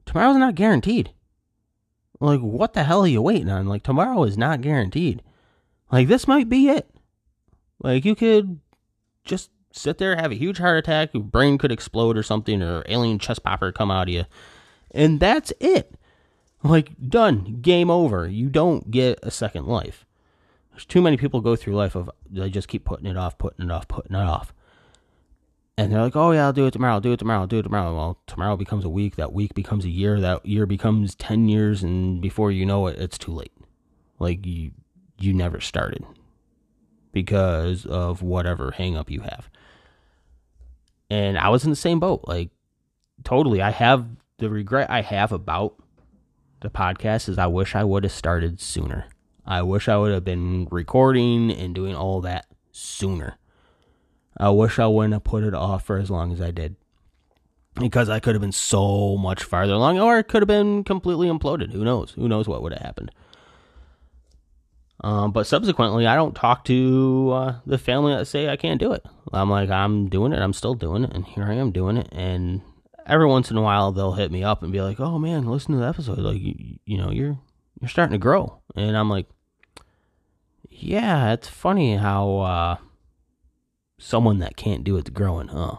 "Tomorrow's 0.07 0.39
not 0.39 0.55
guaranteed." 0.57 1.11
Like, 2.21 2.41
what 2.41 2.73
the 2.73 2.85
hell 2.85 3.03
are 3.03 3.09
you 3.09 3.23
waiting 3.23 3.51
on? 3.51 3.67
Like, 3.67 3.83
tomorrow 3.83 4.23
is 4.25 4.39
not 4.39 4.61
guaranteed. 4.61 5.23
Like, 5.91 6.09
this 6.09 6.29
might 6.29 6.49
be 6.49 6.69
it. 6.69 6.89
Like, 7.83 8.05
you 8.05 8.15
could 8.15 8.61
just 9.25 9.51
sit 9.73 9.99
there, 9.99 10.17
have 10.17 10.33
a 10.33 10.37
huge 10.37 10.59
heart 10.59 10.79
attack, 10.79 11.13
your 11.13 11.23
brain 11.23 11.59
could 11.59 11.73
explode 11.73 12.17
or 12.17 12.23
something, 12.23 12.63
or 12.63 12.85
alien 12.87 13.19
chest 13.19 13.43
popper 13.43 13.73
come 13.73 13.91
out 13.91 14.09
of 14.09 14.15
you. 14.15 14.25
And 14.93 15.19
that's 15.19 15.53
it. 15.61 15.99
Like, 16.63 16.93
done. 17.09 17.59
Game 17.61 17.91
over. 17.91 18.29
You 18.29 18.49
don't 18.49 18.91
get 18.91 19.19
a 19.23 19.31
second 19.31 19.67
life. 19.67 20.07
There's 20.71 20.87
too 20.87 21.03
many 21.03 21.17
people 21.17 21.41
go 21.41 21.57
through 21.57 21.75
life 21.75 21.95
of, 21.95 22.11
they 22.31 22.49
just 22.51 22.69
keep 22.69 22.85
putting 22.85 23.07
it 23.07 23.17
off, 23.17 23.39
putting 23.39 23.67
it 23.67 23.71
off, 23.71 23.87
putting 23.87 24.17
it 24.17 24.23
off. 24.23 24.55
And 25.77 25.93
they're 25.93 26.03
like, 26.03 26.15
oh, 26.15 26.31
yeah, 26.31 26.45
I'll 26.45 26.53
do 26.53 26.67
it 26.67 26.71
tomorrow, 26.71 26.95
I'll 26.95 27.01
do 27.01 27.13
it 27.13 27.19
tomorrow, 27.19 27.41
I'll 27.41 27.47
do 27.49 27.59
it 27.59 27.65
tomorrow. 27.65 27.95
Well, 27.95 28.21
tomorrow 28.27 28.57
becomes 28.57 28.85
a 28.85 28.89
week, 28.89 29.17
that 29.17 29.33
week 29.33 29.55
becomes 29.55 29.85
a 29.85 29.91
year, 29.91 30.21
that 30.21 30.47
year 30.47 30.67
becomes 30.67 31.17
10 31.17 31.49
years, 31.49 31.83
and 31.83 32.21
before 32.21 32.53
you 32.53 32.65
know 32.65 32.87
it, 32.87 32.99
it's 32.99 33.19
too 33.19 33.33
late. 33.33 33.53
Like, 34.21 34.47
you, 34.47 34.71
you 35.19 35.35
never 35.35 35.61
started 35.61 36.05
because 37.13 37.87
of 37.87 38.23
whatever 38.23 38.73
hangup 38.79 39.11
you 39.11 39.21
have. 39.23 39.49
And 41.11 41.39
I 41.39 41.49
was 41.49 41.65
in 41.65 41.71
the 41.71 41.77
same 41.77 41.99
boat. 41.99 42.25
Like, 42.27 42.51
totally. 43.25 43.61
I 43.61 43.71
have 43.71 44.07
the 44.39 44.51
regret 44.51 44.91
I 44.91 45.03
have 45.03 45.33
about 45.33 45.77
the 46.61 46.71
podcast 46.71 47.29
is 47.29 47.39
I 47.39 47.47
wish 47.47 47.75
I 47.75 47.85
would 47.85 48.05
have 48.05 48.13
started 48.13 48.61
sooner. 48.61 49.07
I 49.47 49.63
wish 49.63 49.89
I 49.89 49.97
would 49.97 50.13
have 50.13 50.25
been 50.25 50.67
recording 50.71 51.53
and 51.53 51.75
doing 51.75 51.95
all 51.95 52.21
that 52.23 52.47
sooner. 52.73 53.39
I 54.37 54.51
wish 54.51 54.79
I 54.79 54.87
wouldn't 54.87 55.15
have 55.15 55.25
put 55.25 55.45
it 55.45 55.55
off 55.55 55.85
for 55.85 55.99
as 55.99 56.11
long 56.11 56.33
as 56.33 56.41
I 56.41 56.51
did. 56.51 56.77
Because 57.75 58.09
I 58.09 58.21
could 58.21 58.35
have 58.35 58.43
been 58.43 58.53
so 58.53 59.17
much 59.17 59.43
farther 59.43 59.73
along, 59.73 59.99
or 59.99 60.19
it 60.19 60.29
could 60.29 60.43
have 60.43 60.49
been 60.49 60.85
completely 60.85 61.29
imploded. 61.29 61.73
Who 61.73 61.85
knows? 61.85 62.13
Who 62.13 62.29
knows 62.29 62.47
what 62.47 62.63
would 62.63 62.73
have 62.73 62.83
happened? 62.83 63.11
Um, 65.01 65.33
but 65.33 65.47
subsequently, 65.47 66.07
I 66.07 66.15
don't 66.15 66.37
talk 66.37 66.65
to 66.67 67.31
uh, 67.33 67.55
the 67.67 67.77
family 67.77 68.15
that 68.15 68.27
say 68.27 68.49
I 68.49 68.57
can't 68.57 68.81
do 68.81 68.93
it. 68.93 69.05
I'm 69.33 69.51
like, 69.51 69.71
I'm 69.71 70.09
doing 70.09 70.33
it. 70.33 70.39
I'm 70.39 70.53
still 70.53 70.75
doing 70.75 71.05
it, 71.05 71.13
and 71.13 71.27
here 71.27 71.45
I 71.45 71.55
am 71.55 71.73
doing 71.73 71.97
it. 71.97 72.09
And 72.13 72.63
every 73.07 73.27
once 73.27 73.51
in 73.51 73.57
a 73.57 73.63
while, 73.63 73.93
they'll 73.93 74.13
hit 74.13 74.31
me 74.31 74.45
up 74.45 74.63
and 74.63 74.73
be 74.73 74.81
like, 74.81 75.01
"Oh 75.01 75.19
man, 75.19 75.47
listen 75.47 75.75
to 75.75 75.81
the 75.81 75.89
episode. 75.89 76.19
Like, 76.19 76.41
you, 76.41 76.79
you 76.85 76.97
know, 76.97 77.11
you're 77.11 77.39
you're 77.81 77.89
starting 77.89 78.13
to 78.13 78.19
grow." 78.19 78.61
And 78.77 78.97
I'm 78.97 79.11
like, 79.11 79.27
"Yeah, 80.71 81.33
it's 81.33 81.49
funny 81.49 81.97
how." 81.97 82.39
Uh, 82.39 82.77
someone 83.99 84.39
that 84.39 84.57
can't 84.57 84.85
do 84.85 84.97
it's 84.97 85.11
growing, 85.11 85.49
huh? 85.49 85.79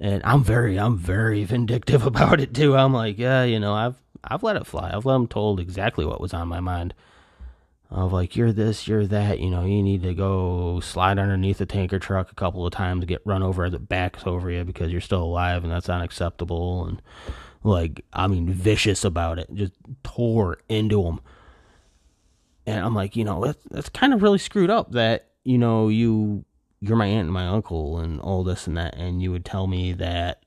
And 0.00 0.20
I'm 0.24 0.42
very, 0.42 0.78
I'm 0.78 0.96
very 0.96 1.44
vindictive 1.44 2.04
about 2.06 2.40
it 2.40 2.54
too. 2.54 2.76
I'm 2.76 2.92
like, 2.92 3.18
yeah, 3.18 3.44
you 3.44 3.60
know, 3.60 3.74
I've, 3.74 3.96
I've 4.24 4.42
let 4.42 4.56
it 4.56 4.66
fly. 4.66 4.90
I've 4.92 5.04
let 5.04 5.14
them 5.14 5.28
told 5.28 5.60
exactly 5.60 6.04
what 6.04 6.20
was 6.20 6.34
on 6.34 6.48
my 6.48 6.60
mind. 6.60 6.94
Of 7.90 8.12
like, 8.12 8.36
you're 8.36 8.52
this, 8.52 8.88
you're 8.88 9.06
that. 9.08 9.38
You 9.38 9.50
know, 9.50 9.66
you 9.66 9.82
need 9.82 10.02
to 10.02 10.14
go 10.14 10.80
slide 10.80 11.18
underneath 11.18 11.60
a 11.60 11.66
tanker 11.66 11.98
truck 11.98 12.32
a 12.32 12.34
couple 12.34 12.66
of 12.66 12.72
times, 12.72 13.04
get 13.04 13.20
run 13.26 13.42
over 13.42 13.66
it 13.66 13.88
backs 13.88 14.22
over 14.26 14.50
you 14.50 14.64
because 14.64 14.90
you're 14.90 15.02
still 15.02 15.22
alive, 15.22 15.62
and 15.62 15.70
that's 15.70 15.90
unacceptable. 15.90 16.86
And 16.86 17.02
like, 17.62 18.02
I 18.14 18.28
mean, 18.28 18.48
vicious 18.48 19.04
about 19.04 19.38
it, 19.38 19.52
just 19.52 19.74
tore 20.02 20.58
into 20.70 21.02
them. 21.02 21.20
And 22.64 22.82
I'm 22.82 22.94
like, 22.94 23.14
you 23.14 23.24
know, 23.24 23.44
that's, 23.44 23.62
that's 23.70 23.88
kind 23.90 24.14
of 24.14 24.22
really 24.22 24.38
screwed 24.38 24.70
up 24.70 24.92
that 24.92 25.28
you 25.44 25.58
know 25.58 25.88
you 25.88 26.44
you're 26.82 26.96
my 26.96 27.06
aunt 27.06 27.26
and 27.26 27.32
my 27.32 27.46
uncle 27.46 27.98
and 28.00 28.20
all 28.20 28.42
this 28.42 28.66
and 28.66 28.76
that, 28.76 28.96
and 28.96 29.22
you 29.22 29.30
would 29.30 29.44
tell 29.44 29.68
me 29.68 29.92
that 29.92 30.42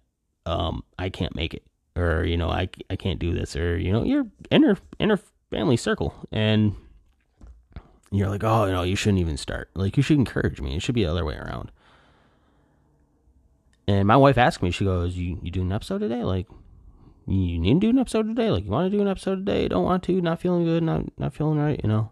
um, 0.45 0.84
I 1.00 1.10
can't 1.10 1.34
make 1.34 1.54
it, 1.54 1.63
or 1.95 2.26
you 2.26 2.36
know, 2.36 2.50
I, 2.50 2.67
I 2.89 2.98
can't 2.98 3.19
do 3.19 3.34
this, 3.34 3.56
or 3.56 3.78
you 3.78 3.91
know, 3.91 4.04
your 4.04 4.28
inner 4.52 4.78
inner 5.00 5.17
family 5.50 5.78
circle, 5.78 6.13
and 6.34 6.76
you're 8.12 8.28
like, 8.28 8.43
oh, 8.43 8.69
no, 8.69 8.84
you 8.84 8.98
shouldn't 8.98 9.21
even 9.21 9.38
start. 9.38 9.69
Like, 9.76 9.95
you 9.95 10.04
should 10.04 10.17
encourage 10.17 10.60
me. 10.60 10.76
It 10.76 10.82
should 10.82 10.95
be 10.95 11.04
the 11.04 11.12
other 11.12 11.24
way 11.24 11.36
around. 11.36 11.71
And 13.88 14.06
my 14.06 14.17
wife 14.17 14.38
asked 14.38 14.62
me, 14.62 14.71
she 14.71 14.84
goes, 14.84 15.15
"You 15.15 15.39
you 15.41 15.52
do 15.52 15.62
an 15.62 15.71
episode 15.71 16.00
today? 16.00 16.24
Like, 16.24 16.48
you 17.28 17.60
need 17.60 17.76
to 17.76 17.80
do 17.80 17.89
an 17.91 18.00
episode 18.00 18.28
today? 18.28 18.52
Like, 18.52 18.65
you 18.65 18.71
want 18.71 18.91
to 18.91 18.98
do 18.98 19.02
an 19.02 19.08
episode 19.08 19.45
today? 19.45 19.69
Don't 19.69 19.86
want 19.86 20.04
to? 20.04 20.19
Not 20.19 20.41
feeling 20.41 20.65
good? 20.65 20.84
Not 20.84 21.06
not 21.17 21.34
feeling 21.34 21.60
right? 21.60 21.80
You 21.82 21.88
know?" 21.88 22.12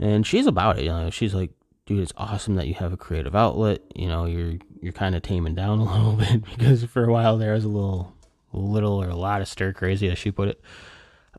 And 0.00 0.26
she's 0.26 0.46
about 0.46 0.78
it, 0.78 0.84
you 0.84 0.90
know. 0.90 1.10
She's 1.10 1.34
like, 1.34 1.50
dude, 1.90 1.98
it's 1.98 2.12
awesome 2.16 2.54
that 2.54 2.68
you 2.68 2.74
have 2.74 2.92
a 2.92 2.96
creative 2.96 3.34
outlet. 3.34 3.82
You 3.96 4.06
know, 4.06 4.24
you're 4.24 4.54
you're 4.80 4.92
kind 4.92 5.16
of 5.16 5.22
taming 5.22 5.56
down 5.56 5.78
a 5.80 5.84
little 5.84 6.12
bit 6.12 6.44
because 6.44 6.84
for 6.84 7.04
a 7.04 7.12
while 7.12 7.36
there 7.36 7.52
was 7.54 7.64
a 7.64 7.68
little, 7.68 8.14
little 8.52 9.02
or 9.02 9.08
a 9.08 9.16
lot 9.16 9.40
of 9.40 9.48
stir 9.48 9.72
crazy, 9.72 10.08
as 10.08 10.16
she 10.16 10.30
put 10.30 10.48
it, 10.48 10.60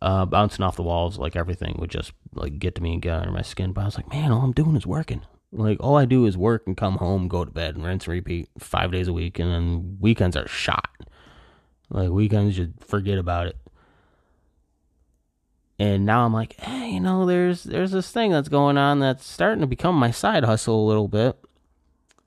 uh, 0.02 0.26
bouncing 0.26 0.64
off 0.64 0.76
the 0.76 0.84
walls. 0.84 1.18
Like 1.18 1.38
everything 1.38 1.78
would 1.80 1.90
just 1.90 2.12
like 2.34 2.60
get 2.60 2.76
to 2.76 2.84
me 2.84 2.92
and 2.92 3.02
get 3.02 3.18
under 3.18 3.32
my 3.32 3.44
skin. 3.44 3.72
But 3.72 3.82
I 3.82 3.86
was 3.86 3.96
like, 3.96 4.10
man, 4.10 4.34
all 4.34 4.42
I'm 4.42 4.52
doing 4.52 4.76
is 4.76 4.86
working. 4.86 5.22
Like 5.54 5.78
all 5.80 5.96
I 5.96 6.04
do 6.04 6.26
is 6.26 6.38
work 6.38 6.64
and 6.68 6.76
come 6.76 6.98
home, 6.98 7.30
go 7.30 7.46
to 7.46 7.52
bed, 7.52 7.76
and 7.76 7.86
rinse 7.86 8.06
and 8.06 8.14
repeat 8.14 8.50
five 8.60 8.92
days 8.92 9.08
a 9.08 9.14
week, 9.14 9.40
and 9.40 9.50
then 9.50 9.98
weekends 10.02 10.36
are 10.36 10.50
shot. 10.50 10.90
Like 11.90 12.10
weekends, 12.10 12.58
just 12.58 12.72
forget 12.82 13.18
about 13.18 13.48
it. 13.48 13.56
And 15.82 16.06
now 16.06 16.24
I'm 16.24 16.32
like, 16.32 16.62
hey, 16.62 16.92
you 16.92 17.00
know, 17.00 17.26
there's 17.26 17.64
there's 17.64 17.90
this 17.90 18.12
thing 18.12 18.30
that's 18.30 18.50
going 18.50 18.78
on 18.78 19.00
that's 19.00 19.26
starting 19.26 19.62
to 19.62 19.68
become 19.68 19.96
my 19.96 20.12
side 20.12 20.44
hustle 20.44 20.86
a 20.86 20.88
little 20.88 21.08
bit, 21.08 21.36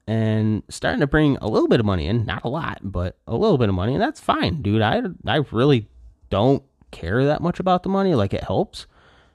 and 0.09 0.65
starting 0.69 0.99
to 0.99 1.07
bring 1.07 1.37
a 1.37 1.47
little 1.47 1.69
bit 1.69 1.79
of 1.79 1.87
money 1.87 2.09
in, 2.09 2.27
not 2.27 2.43
a 2.43 2.49
lot, 2.49 2.81
but 2.83 3.17
a 3.29 3.37
little 3.37 3.57
bit 3.57 3.69
of 3.69 3.77
money, 3.77 3.93
and 3.93 4.03
that's 4.03 4.19
fine, 4.19 4.61
dude. 4.61 4.83
I 4.83 5.03
I 5.25 5.37
really 5.53 5.89
don't 6.31 6.65
care 6.91 7.25
that 7.27 7.43
much 7.43 7.61
about 7.61 7.85
the 7.85 7.89
money. 7.89 8.17
Like 8.17 8.35
it 8.35 8.43
helps, 8.43 8.89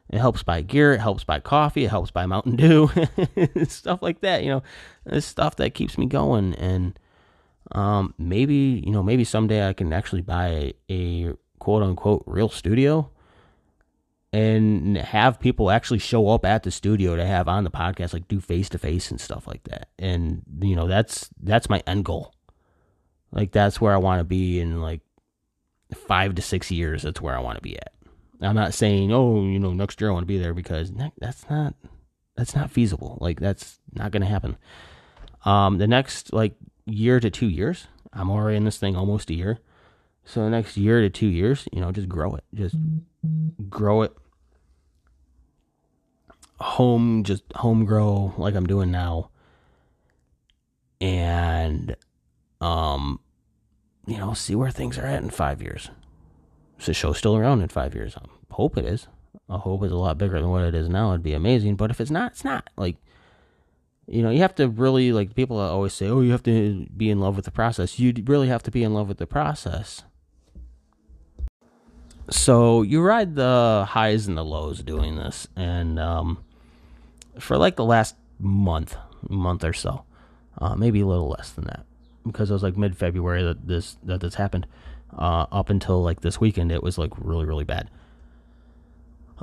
it 0.10 0.20
helps 0.20 0.44
buy 0.44 0.64
gear. 0.64 0.92
It 0.92 1.00
helps 1.00 1.24
buy 1.24 1.40
coffee. 1.40 1.86
It 1.86 1.90
helps 1.90 2.12
buy 2.12 2.26
Mountain 2.26 2.58
Dew, 2.58 2.92
stuff 3.70 4.02
like 4.02 4.20
that. 4.20 4.44
You 4.44 4.50
know, 4.50 4.64
this 5.06 5.26
stuff 5.26 5.56
that 5.56 5.76
keeps 5.76 5.98
me 5.98 6.08
going. 6.08 6.56
And 6.56 7.00
um, 7.72 8.14
maybe 8.18 8.84
you 8.86 8.92
know, 8.92 9.02
maybe 9.02 9.24
someday 9.24 9.66
I 9.66 9.72
can 9.72 9.94
actually 9.94 10.24
buy 10.24 10.74
a, 10.90 11.30
a 11.30 11.38
quote 11.60 11.84
unquote 11.84 12.24
real 12.26 12.50
studio 12.50 13.10
and 14.32 14.98
have 14.98 15.40
people 15.40 15.72
actually 15.72 16.00
show 16.00 16.30
up 16.30 16.46
at 16.46 16.64
the 16.64 16.72
studio 16.72 17.16
to 17.16 17.26
have 17.26 17.48
on 17.48 17.64
the 17.64 17.72
podcast, 17.72 18.14
like 18.14 18.28
do 18.28 18.40
face 18.40 18.70
to 18.70 18.78
face 18.78 19.10
and 19.10 19.20
stuff 19.20 19.48
like 19.48 19.64
that. 19.64 19.90
And 19.98 20.44
you 20.62 20.76
know, 20.76 20.88
that's 20.88 21.30
that's 21.42 21.70
my 21.70 21.82
end 21.88 22.06
goal. 22.06 22.34
Like 23.32 23.52
that's 23.52 23.82
where 23.82 23.94
I 23.94 23.98
want 23.98 24.20
to 24.20 24.26
be 24.26 24.60
in 24.60 24.82
like 24.82 25.02
five 25.94 26.36
to 26.36 26.42
six 26.42 26.70
years. 26.72 27.04
That's 27.04 27.22
where 27.22 27.36
I 27.36 27.42
want 27.42 27.58
to 27.58 27.62
be 27.62 27.78
at. 27.78 27.94
I'm 28.42 28.56
not 28.56 28.74
saying, 28.74 29.12
oh, 29.12 29.44
you 29.44 29.60
know, 29.60 29.74
next 29.74 30.00
year 30.00 30.10
I 30.10 30.14
want 30.14 30.24
to 30.24 30.28
be 30.28 30.38
there 30.38 30.54
because 30.54 30.92
that's 31.18 31.50
not 31.50 31.74
that's 32.36 32.56
not 32.56 32.72
feasible. 32.72 33.18
Like 33.20 33.40
that's 33.40 33.80
not 33.94 34.12
going 34.12 34.22
to 34.22 34.28
happen. 34.28 34.58
Um, 35.46 35.78
the 35.78 35.88
next 35.88 36.32
like 36.34 36.54
year 36.86 37.20
to 37.20 37.30
two 37.30 37.50
years, 37.50 37.88
I'm 38.14 38.30
already 38.30 38.58
in 38.58 38.64
this 38.64 38.78
thing 38.78 38.96
almost 38.96 39.30
a 39.30 39.34
year. 39.34 39.60
So 40.24 40.44
the 40.44 40.50
next 40.50 40.78
year 40.78 41.02
to 41.02 41.10
two 41.10 41.28
years, 41.28 41.68
you 41.74 41.82
know, 41.82 41.92
just 41.92 42.08
grow 42.08 42.36
it, 42.36 42.44
just 42.54 42.76
grow 43.70 44.04
it. 44.04 44.14
Home, 46.60 47.24
just 47.24 47.44
home 47.56 47.86
grow 47.86 48.34
like 48.38 48.56
I'm 48.56 48.68
doing 48.68 48.92
now, 48.92 49.30
and 51.00 51.96
um, 52.60 53.22
you 54.06 54.18
know, 54.18 54.34
see 54.34 54.56
where 54.56 54.72
things 54.72 54.98
are 54.98 55.06
at 55.06 55.24
in 55.24 55.30
five 55.30 55.62
years. 55.62 55.90
Is 56.80 56.88
the 56.88 56.94
show 56.94 57.14
still 57.14 57.38
around 57.38 57.62
in 57.62 57.70
five 57.70 57.96
years? 57.96 58.16
I 58.18 58.26
hope 58.54 58.78
it 58.78 58.86
is. 58.86 59.08
I 59.50 59.58
hope 59.58 59.84
it's 59.84 59.92
a 59.92 59.98
lot 59.98 60.18
bigger 60.18 60.40
than 60.40 60.50
what 60.50 60.64
it 60.64 60.76
is 60.76 60.90
now. 60.90 61.12
It'd 61.12 61.24
be 61.24 61.34
amazing. 61.34 61.76
But 61.76 61.92
if 61.92 62.00
it's 62.02 62.12
not, 62.12 62.32
it's 62.34 62.44
not. 62.44 62.70
Like, 62.78 62.98
you 64.08 64.22
know, 64.22 64.30
you 64.30 64.40
have 64.40 64.56
to 64.56 64.68
really, 64.68 65.12
like, 65.12 65.36
people 65.36 65.60
always 65.60 65.94
say, 65.94 66.08
oh, 66.08 66.22
you 66.22 66.32
have 66.32 66.44
to 66.44 66.88
be 66.96 67.10
in 67.10 67.20
love 67.20 67.36
with 67.36 67.46
the 67.46 67.52
process. 67.52 68.00
You 68.00 68.14
really 68.26 68.48
have 68.48 68.64
to 68.64 68.72
be 68.72 68.84
in 68.84 68.94
love 68.94 69.08
with 69.08 69.18
the 69.18 69.28
process. 69.28 70.04
So 72.32 72.84
you 72.84 73.02
ride 73.02 73.36
the 73.36 73.86
highs 73.90 74.28
and 74.28 74.38
the 74.38 74.46
lows 74.46 74.84
doing 74.84 75.16
this. 75.16 75.48
And 75.56 76.00
um, 76.00 76.44
for 77.40 77.58
like 77.58 77.76
the 77.76 77.86
last 77.86 78.16
month, 78.40 78.96
month 79.28 79.64
or 79.64 79.74
so, 79.74 80.04
uh, 80.60 80.76
maybe 80.76 81.02
a 81.02 81.06
little 81.06 81.30
less 81.30 81.52
than 81.52 81.66
that, 81.66 81.86
because 82.26 82.50
it 82.50 82.54
was 82.54 82.64
like 82.64 82.78
mid 82.78 82.98
February 82.98 83.44
that 83.44 83.68
this 83.68 83.98
that 84.04 84.22
this 84.22 84.36
happened 84.36 84.68
uh, 85.18 85.46
up 85.52 85.70
until 85.70 86.04
like 86.04 86.22
this 86.22 86.40
weekend, 86.40 86.72
it 86.72 86.84
was 86.84 86.98
like 86.98 87.12
really 87.18 87.46
really 87.46 87.64
bad. 87.64 87.90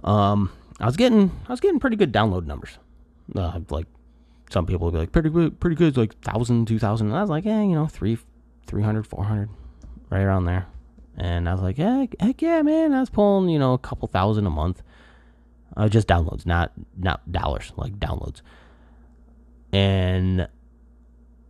Um, 0.05 0.51
I 0.79 0.87
was 0.87 0.97
getting 0.97 1.31
I 1.49 1.53
was 1.53 1.61
getting 1.61 1.81
pretty 1.81 1.97
good 1.97 2.13
download 2.13 2.47
numbers. 2.47 2.79
Uh, 3.35 3.61
like 3.71 3.87
some 4.51 4.67
people 4.67 4.85
would 4.87 4.93
be 4.93 4.99
like 4.99 5.13
pretty 5.13 5.31
good, 5.31 5.59
pretty 5.59 5.77
good, 5.77 5.97
like 5.97 6.19
thousand, 6.21 6.67
two 6.69 6.79
thousand. 6.79 7.13
I 7.13 7.21
was 7.21 7.31
like, 7.31 7.45
yeah, 7.45 7.63
you 7.63 7.75
know, 7.75 7.87
three, 7.87 8.19
three 8.67 8.83
hundred, 8.83 9.07
four 9.07 9.25
hundred, 9.25 9.49
right 10.11 10.23
around 10.23 10.45
there. 10.45 10.67
And 11.17 11.49
I 11.49 11.53
was 11.53 11.63
like, 11.63 11.79
yeah, 11.79 12.07
heck 12.21 12.43
yeah, 12.43 12.63
man. 12.63 12.93
I 12.93 13.01
was 13.01 13.11
pulling, 13.11 13.49
you 13.49 13.59
know, 13.59 13.73
a 13.73 13.79
couple 13.79 14.09
thousand 14.09 14.47
a 14.47 14.51
month. 14.51 14.83
Uh, 15.77 15.89
just 15.89 16.09
downloads, 16.09 16.47
not 16.47 16.73
not 16.97 17.31
dollars, 17.31 17.73
like 17.77 17.99
downloads. 17.99 18.41
And 19.73 20.49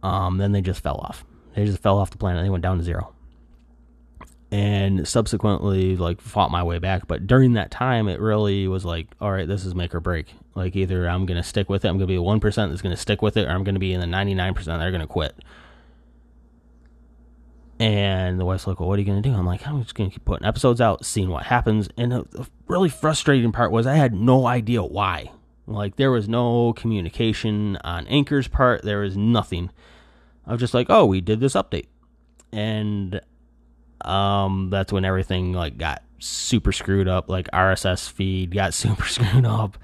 um, 0.03 0.39
then 0.39 0.53
they 0.53 0.61
just 0.61 0.83
fell 0.83 0.97
off. 0.97 1.25
They 1.55 1.65
just 1.65 1.83
fell 1.83 1.99
off 1.99 2.11
the 2.11 2.19
planet. 2.19 2.45
They 2.45 2.51
went 2.51 2.63
down 2.63 2.79
to 2.79 2.85
zero 2.85 3.13
and 4.53 5.07
subsequently 5.09 5.97
like 5.97 6.21
fought 6.21 6.53
my 6.53 6.63
way 6.63 6.79
back 6.79 7.09
but 7.09 7.27
during 7.27 7.55
that 7.55 7.71
time 7.71 8.09
it 8.09 8.21
really 8.21 8.69
was 8.69 8.85
like 8.85 9.09
all 9.21 9.33
right 9.33 9.49
this 9.49 9.65
is 9.65 9.75
make 9.75 9.93
or 9.93 9.99
break 9.99 10.33
like 10.55 10.77
either 10.77 11.09
i'm 11.09 11.27
gonna 11.27 11.43
stick 11.43 11.69
with 11.69 11.85
it 11.85 11.89
i'm 11.89 11.97
gonna 11.97 12.07
be 12.07 12.15
a 12.15 12.21
1% 12.21 12.41
that's 12.41 12.83
gonna 12.83 12.97
stick 12.97 13.23
with 13.23 13.37
it 13.37 13.49
or 13.49 13.51
i'm 13.51 13.65
gonna 13.65 13.81
be 13.81 13.93
in 13.93 14.01
the 14.01 14.07
99% 14.07 14.65
that 14.65 14.81
are 14.81 14.93
gonna 14.93 15.07
quit 15.07 15.35
and 17.79 18.41
the 18.41 18.45
wife's 18.45 18.67
like 18.67 18.81
well 18.81 18.89
what 18.89 18.99
are 18.99 19.03
you 19.03 19.07
gonna 19.07 19.21
do 19.21 19.35
i'm 19.35 19.45
like 19.47 19.67
i'm 19.67 19.83
just 19.83 19.95
gonna 19.95 20.11
keep 20.11 20.25
putting 20.25 20.47
episodes 20.47 20.81
out 20.81 21.05
seeing 21.05 21.29
what 21.29 21.45
happens 21.45 21.89
and 21.99 22.13
the 22.13 22.49
really 22.69 22.89
frustrating 22.89 23.53
part 23.53 23.71
was 23.71 23.87
i 23.87 23.95
had 23.95 24.15
no 24.15 24.47
idea 24.47 24.83
why 24.83 25.31
like 25.67 25.97
there 25.97 26.11
was 26.11 26.29
no 26.29 26.73
communication 26.73 27.77
on 27.85 28.07
anchor's 28.07 28.49
part 28.49 28.83
there 28.83 29.01
was 29.01 29.17
nothing 29.17 29.71
i 30.47 30.53
was 30.53 30.61
just 30.61 30.73
like 30.73 30.87
oh 30.89 31.05
we 31.05 31.21
did 31.21 31.39
this 31.39 31.53
update 31.53 31.87
and 32.53 33.21
um, 34.03 34.71
that's 34.71 34.93
when 34.93 35.05
everything 35.05 35.53
like 35.53 35.79
got 35.79 36.03
super 36.19 36.73
screwed 36.73 37.09
up. 37.09 37.29
Like 37.29 37.51
RSS 37.51 38.11
feed 38.11 38.53
got 38.53 38.75
super 38.75 39.07
screwed 39.07 39.45
up. 39.45 39.79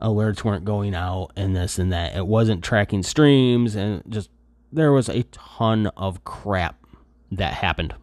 Alerts 0.00 0.44
weren't 0.44 0.66
going 0.66 0.94
out, 0.94 1.32
and 1.36 1.56
this 1.56 1.78
and 1.78 1.92
that. 1.92 2.14
It 2.16 2.26
wasn't 2.26 2.62
tracking 2.62 3.02
streams, 3.02 3.74
and 3.74 4.02
just 4.08 4.30
there 4.70 4.92
was 4.92 5.08
a 5.08 5.22
ton 5.24 5.86
of 5.96 6.22
crap 6.24 6.85
that 7.32 7.54
happened. 7.54 7.94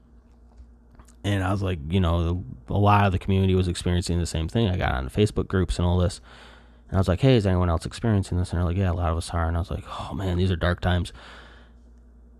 And 1.24 1.44
I 1.44 1.52
was 1.52 1.64
like, 1.64 1.80
you 1.90 2.00
know, 2.00 2.44
a 2.68 2.78
lot 2.78 3.06
of 3.06 3.12
the 3.12 3.20
community 3.20 3.56
was 3.56 3.68
experiencing 3.68 4.20
the 4.20 4.26
same 4.26 4.50
thing. 4.50 4.68
I 4.68 4.76
got 4.76 4.94
on 4.94 5.10
Facebook 5.10 5.48
groups 5.48 5.78
and 5.78 5.86
all 5.86 5.98
this. 5.98 6.20
And 6.90 6.98
I 6.98 7.00
was 7.00 7.08
like, 7.08 7.22
hey, 7.22 7.38
is 7.38 7.48
anyone 7.48 7.70
else 7.70 7.86
experiencing 7.86 8.38
this? 8.38 8.52
And 8.52 8.60
they're 8.60 8.66
like, 8.66 8.78
yeah, 8.78 8.92
a 8.92 8.94
lot 8.94 9.12
of 9.12 9.18
us 9.18 9.30
are. 9.30 9.48
And 9.48 9.56
I 9.56 9.60
was 9.60 9.72
like, 9.72 9.86
oh 9.88 10.14
man, 10.14 10.38
these 10.38 10.52
are 10.52 10.58
dark 10.58 10.82
times 10.82 11.14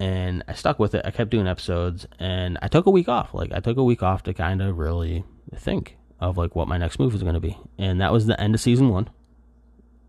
and 0.04 0.44
I 0.50 0.54
stuck 0.54 0.80
with 0.80 0.96
it. 0.96 1.06
I 1.06 1.12
kept 1.12 1.30
doing 1.30 1.48
episodes, 1.48 2.06
and 2.20 2.58
I 2.62 2.68
took 2.68 2.86
a 2.86 2.90
week 2.90 3.08
off. 3.08 3.34
Like 3.34 3.54
I 3.54 3.60
took 3.60 3.78
a 3.78 3.84
week 3.84 4.04
off 4.04 4.24
to 4.24 4.34
kind 4.34 4.62
of 4.62 4.78
really 4.78 5.24
think 5.56 5.98
of 6.20 6.38
like 6.38 6.56
what 6.56 6.68
my 6.68 6.78
next 6.78 7.00
move 7.00 7.14
was 7.14 7.24
going 7.24 7.36
to 7.36 7.40
be, 7.40 7.58
and 7.78 8.02
that 8.02 8.12
was 8.12 8.26
the 8.26 8.40
end 8.40 8.54
of 8.54 8.62
season 8.62 8.90
one. 8.90 9.10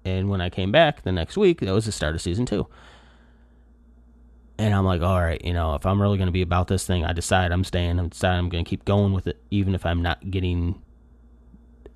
And 0.05 0.29
when 0.29 0.41
I 0.41 0.51
came 0.51 0.73
back 0.73 1.03
the 1.03 1.13
next 1.13 1.37
week, 1.37 1.61
that 1.61 1.73
was 1.73 1.87
the 1.87 1.93
start 1.93 2.15
of 2.15 2.21
season 2.21 2.45
two. 2.45 2.67
And 4.57 4.73
I'm 4.73 4.85
like, 4.85 5.03
all 5.03 5.21
right, 5.21 5.45
you 5.45 5.53
know, 5.53 5.75
if 5.75 5.85
I'm 5.85 6.01
really 6.01 6.17
going 6.17 6.29
to 6.29 6.33
be 6.33 6.43
about 6.43 6.69
this 6.69 6.87
thing, 6.87 7.05
I 7.05 7.13
decide 7.13 7.51
I'm 7.51 7.65
staying. 7.65 7.99
I'm 7.99 8.09
deciding 8.09 8.39
I'm 8.39 8.49
going 8.49 8.65
to 8.65 8.69
keep 8.69 8.85
going 8.85 9.13
with 9.13 9.27
it, 9.27 9.43
even 9.51 9.75
if 9.75 9.85
I'm 9.85 10.01
not 10.01 10.31
getting 10.31 10.81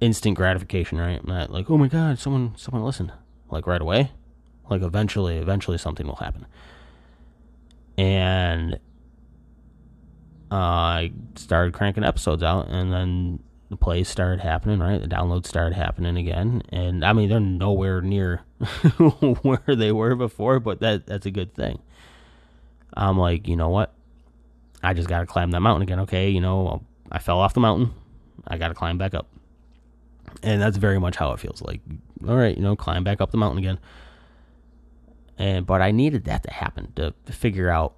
instant 0.00 0.36
gratification. 0.36 0.98
Right? 0.98 1.20
I'm 1.20 1.28
not 1.28 1.50
like, 1.50 1.70
oh 1.70 1.78
my 1.78 1.88
god, 1.88 2.18
someone, 2.18 2.54
someone 2.56 2.84
listened, 2.84 3.12
like 3.50 3.66
right 3.66 3.80
away. 3.80 4.10
Like 4.68 4.82
eventually, 4.82 5.38
eventually 5.38 5.78
something 5.78 6.06
will 6.06 6.16
happen 6.16 6.46
and 7.98 8.74
uh, 10.50 10.54
I 10.54 11.12
started 11.34 11.74
cranking 11.74 12.04
episodes 12.04 12.42
out, 12.42 12.68
and 12.68 12.90
then 12.90 13.40
the 13.68 13.76
plays 13.76 14.08
started 14.08 14.40
happening, 14.40 14.78
right? 14.78 15.02
The 15.02 15.08
downloads 15.08 15.46
started 15.46 15.74
happening 15.74 16.16
again, 16.16 16.62
and 16.70 17.04
I 17.04 17.12
mean 17.12 17.28
they're 17.28 17.40
nowhere 17.40 18.00
near 18.00 18.42
where 19.42 19.62
they 19.66 19.92
were 19.92 20.14
before, 20.14 20.60
but 20.60 20.80
that 20.80 21.06
that's 21.06 21.26
a 21.26 21.30
good 21.30 21.54
thing. 21.54 21.80
I'm 22.98 23.16
like, 23.16 23.46
you 23.46 23.56
know 23.56 23.68
what? 23.68 23.94
I 24.82 24.92
just 24.92 25.08
got 25.08 25.20
to 25.20 25.26
climb 25.26 25.52
that 25.52 25.60
mountain 25.60 25.82
again. 25.82 26.00
Okay, 26.00 26.30
you 26.30 26.40
know, 26.40 26.84
I 27.10 27.20
fell 27.20 27.38
off 27.38 27.54
the 27.54 27.60
mountain. 27.60 27.92
I 28.46 28.58
got 28.58 28.68
to 28.68 28.74
climb 28.74 28.98
back 28.98 29.14
up, 29.14 29.28
and 30.42 30.60
that's 30.60 30.76
very 30.76 30.98
much 30.98 31.16
how 31.16 31.32
it 31.32 31.40
feels. 31.40 31.62
Like, 31.62 31.80
all 32.26 32.36
right, 32.36 32.56
you 32.56 32.62
know, 32.62 32.76
climb 32.76 33.04
back 33.04 33.20
up 33.20 33.30
the 33.30 33.38
mountain 33.38 33.58
again. 33.58 33.78
And 35.38 35.64
but 35.64 35.80
I 35.80 35.92
needed 35.92 36.24
that 36.24 36.42
to 36.42 36.52
happen 36.52 36.92
to, 36.96 37.14
to 37.26 37.32
figure 37.32 37.70
out 37.70 37.94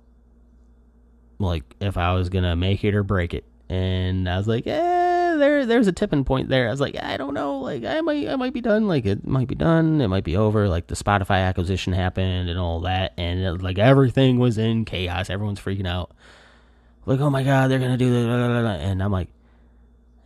like 1.39 1.65
if 1.81 1.97
I 1.97 2.13
was 2.13 2.29
gonna 2.29 2.55
make 2.55 2.85
it 2.85 2.95
or 2.95 3.03
break 3.03 3.33
it. 3.33 3.45
And 3.71 4.29
I 4.29 4.37
was 4.37 4.47
like, 4.47 4.67
eh, 4.67 5.00
there 5.41 5.67
there's 5.67 5.89
a 5.89 5.93
tipping 5.93 6.25
point 6.25 6.49
there. 6.49 6.69
I 6.69 6.71
was 6.71 6.81
like, 6.81 6.97
I 7.03 7.17
don't 7.17 7.35
know, 7.35 7.59
like 7.59 7.85
I 7.85 8.01
might 8.01 8.29
I 8.29 8.37
might 8.37 8.53
be 8.53 8.61
done, 8.61 8.87
like 8.87 9.07
it 9.07 9.27
might 9.27 9.49
be 9.49 9.55
done, 9.55 10.01
it 10.01 10.09
might 10.09 10.25
be 10.25 10.37
over. 10.37 10.69
Like 10.69 10.87
the 10.87 10.95
Spotify 10.95 11.47
acquisition 11.47 11.93
happened 11.93 12.49
and 12.49 12.59
all 12.59 12.81
that, 12.83 13.13
and 13.17 13.41
it, 13.41 13.63
like 13.63 13.79
everything 13.79 14.39
was 14.39 14.59
in 14.59 14.85
chaos. 14.85 15.31
Everyone's 15.31 15.61
freaking 15.61 15.89
out. 15.89 16.13
Like, 17.07 17.21
oh 17.21 17.31
my 17.31 17.43
god, 17.43 17.71
they're 17.71 17.79
gonna 17.79 17.97
do 17.97 18.11
this, 18.11 18.27
and 18.27 19.03
I'm 19.03 19.11
like, 19.11 19.29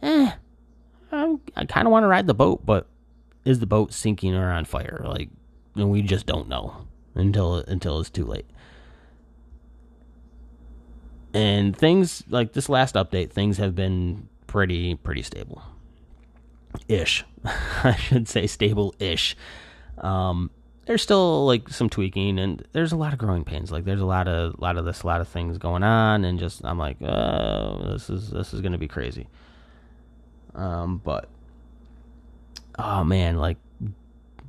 eh, 0.02 0.32
I'm, 1.10 1.40
I 1.56 1.64
kind 1.64 1.86
of 1.86 1.92
want 1.92 2.04
to 2.04 2.08
ride 2.08 2.26
the 2.26 2.34
boat, 2.34 2.66
but 2.66 2.86
is 3.44 3.60
the 3.60 3.66
boat 3.66 3.92
sinking 3.92 4.34
or 4.34 4.50
on 4.50 4.64
fire? 4.64 5.02
Like, 5.04 5.30
and 5.74 5.90
we 5.90 6.02
just 6.02 6.26
don't 6.26 6.48
know 6.48 6.86
until 7.14 7.56
until 7.56 8.00
it's 8.00 8.10
too 8.10 8.24
late. 8.24 8.46
And 11.32 11.76
things 11.76 12.22
like 12.28 12.52
this 12.52 12.68
last 12.68 12.94
update, 12.94 13.30
things 13.30 13.58
have 13.58 13.74
been 13.74 14.28
pretty 14.54 14.94
pretty 14.94 15.22
stable, 15.22 15.60
ish. 16.86 17.24
I 17.44 17.96
should 17.96 18.28
say 18.28 18.46
stable 18.46 18.94
ish. 19.00 19.36
Um, 19.98 20.48
there's 20.86 21.02
still 21.02 21.44
like 21.44 21.68
some 21.70 21.90
tweaking 21.90 22.38
and 22.38 22.64
there's 22.70 22.92
a 22.92 22.96
lot 22.96 23.12
of 23.12 23.18
growing 23.18 23.42
pains. 23.42 23.72
Like 23.72 23.84
there's 23.84 24.00
a 24.00 24.06
lot 24.06 24.28
of 24.28 24.60
lot 24.60 24.76
of 24.76 24.84
this, 24.84 25.02
a 25.02 25.08
lot 25.08 25.20
of 25.20 25.26
things 25.26 25.58
going 25.58 25.82
on, 25.82 26.24
and 26.24 26.38
just 26.38 26.64
I'm 26.64 26.78
like, 26.78 27.02
oh, 27.02 27.84
this 27.94 28.08
is 28.08 28.30
this 28.30 28.54
is 28.54 28.60
gonna 28.60 28.78
be 28.78 28.86
crazy. 28.86 29.26
Um, 30.54 31.00
but 31.02 31.28
oh 32.78 33.02
man, 33.02 33.38
like 33.38 33.56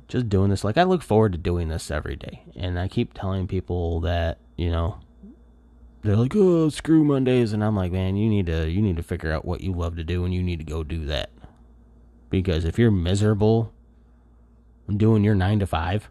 just 0.06 0.28
doing 0.28 0.50
this, 0.50 0.62
like 0.62 0.78
I 0.78 0.84
look 0.84 1.02
forward 1.02 1.32
to 1.32 1.38
doing 1.38 1.66
this 1.66 1.90
every 1.90 2.14
day, 2.14 2.44
and 2.54 2.78
I 2.78 2.86
keep 2.86 3.12
telling 3.12 3.48
people 3.48 4.02
that 4.02 4.38
you 4.56 4.70
know 4.70 5.00
they're 6.06 6.16
like, 6.16 6.36
oh, 6.36 6.68
screw 6.68 7.04
Mondays, 7.04 7.52
and 7.52 7.64
I'm 7.64 7.74
like, 7.74 7.90
man, 7.90 8.16
you 8.16 8.28
need 8.28 8.46
to 8.46 8.70
you 8.70 8.80
need 8.80 8.96
to 8.96 9.02
figure 9.02 9.32
out 9.32 9.44
what 9.44 9.60
you 9.60 9.72
love 9.72 9.96
to 9.96 10.04
do, 10.04 10.24
and 10.24 10.32
you 10.32 10.42
need 10.42 10.58
to 10.58 10.64
go 10.64 10.84
do 10.84 11.04
that. 11.06 11.30
Because 12.30 12.64
if 12.64 12.78
you're 12.78 12.90
miserable 12.90 13.72
doing 14.94 15.24
your 15.24 15.34
nine 15.34 15.58
to 15.58 15.66
five 15.66 16.08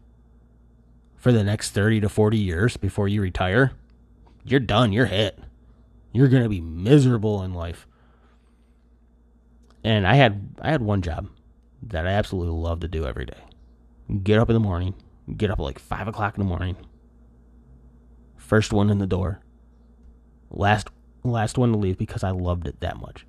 for 1.16 1.32
the 1.32 1.44
next 1.44 1.72
thirty 1.72 2.02
to 2.02 2.10
forty 2.10 2.38
years 2.38 2.78
before 2.78 3.08
you 3.08 3.22
retire, 3.22 3.72
you're 4.44 4.60
done. 4.60 4.92
You're 4.92 5.06
hit. 5.06 5.40
You're 6.12 6.28
gonna 6.28 6.50
be 6.50 6.62
miserable 6.62 7.42
in 7.44 7.54
life. 7.54 7.88
And 9.84 10.06
I 10.06 10.16
had 10.16 10.56
I 10.62 10.72
had 10.72 10.82
one 10.82 11.02
job 11.02 11.30
that 11.84 12.06
I 12.06 12.12
absolutely 12.12 12.54
love 12.54 12.82
to 12.82 12.88
do 12.88 13.06
every 13.06 13.26
day. 13.26 13.44
Get 14.24 14.40
up 14.40 14.50
in 14.50 14.54
the 14.56 14.60
morning, 14.60 14.94
get 15.38 15.52
up 15.52 15.60
at 15.60 15.64
like 15.64 15.80
five 15.80 16.08
o'clock 16.08 16.36
in 16.36 16.44
the 16.44 16.50
morning. 16.50 16.76
First 18.36 18.74
one 18.74 18.90
in 18.90 19.00
the 19.00 19.08
door 19.08 19.42
Last 20.56 20.88
last 21.24 21.58
one 21.58 21.72
to 21.72 21.78
leave 21.78 21.98
because 21.98 22.24
I 22.24 22.32
loved 22.32 22.68
it 22.68 22.80
that 22.80 22.98
much. 22.98 23.26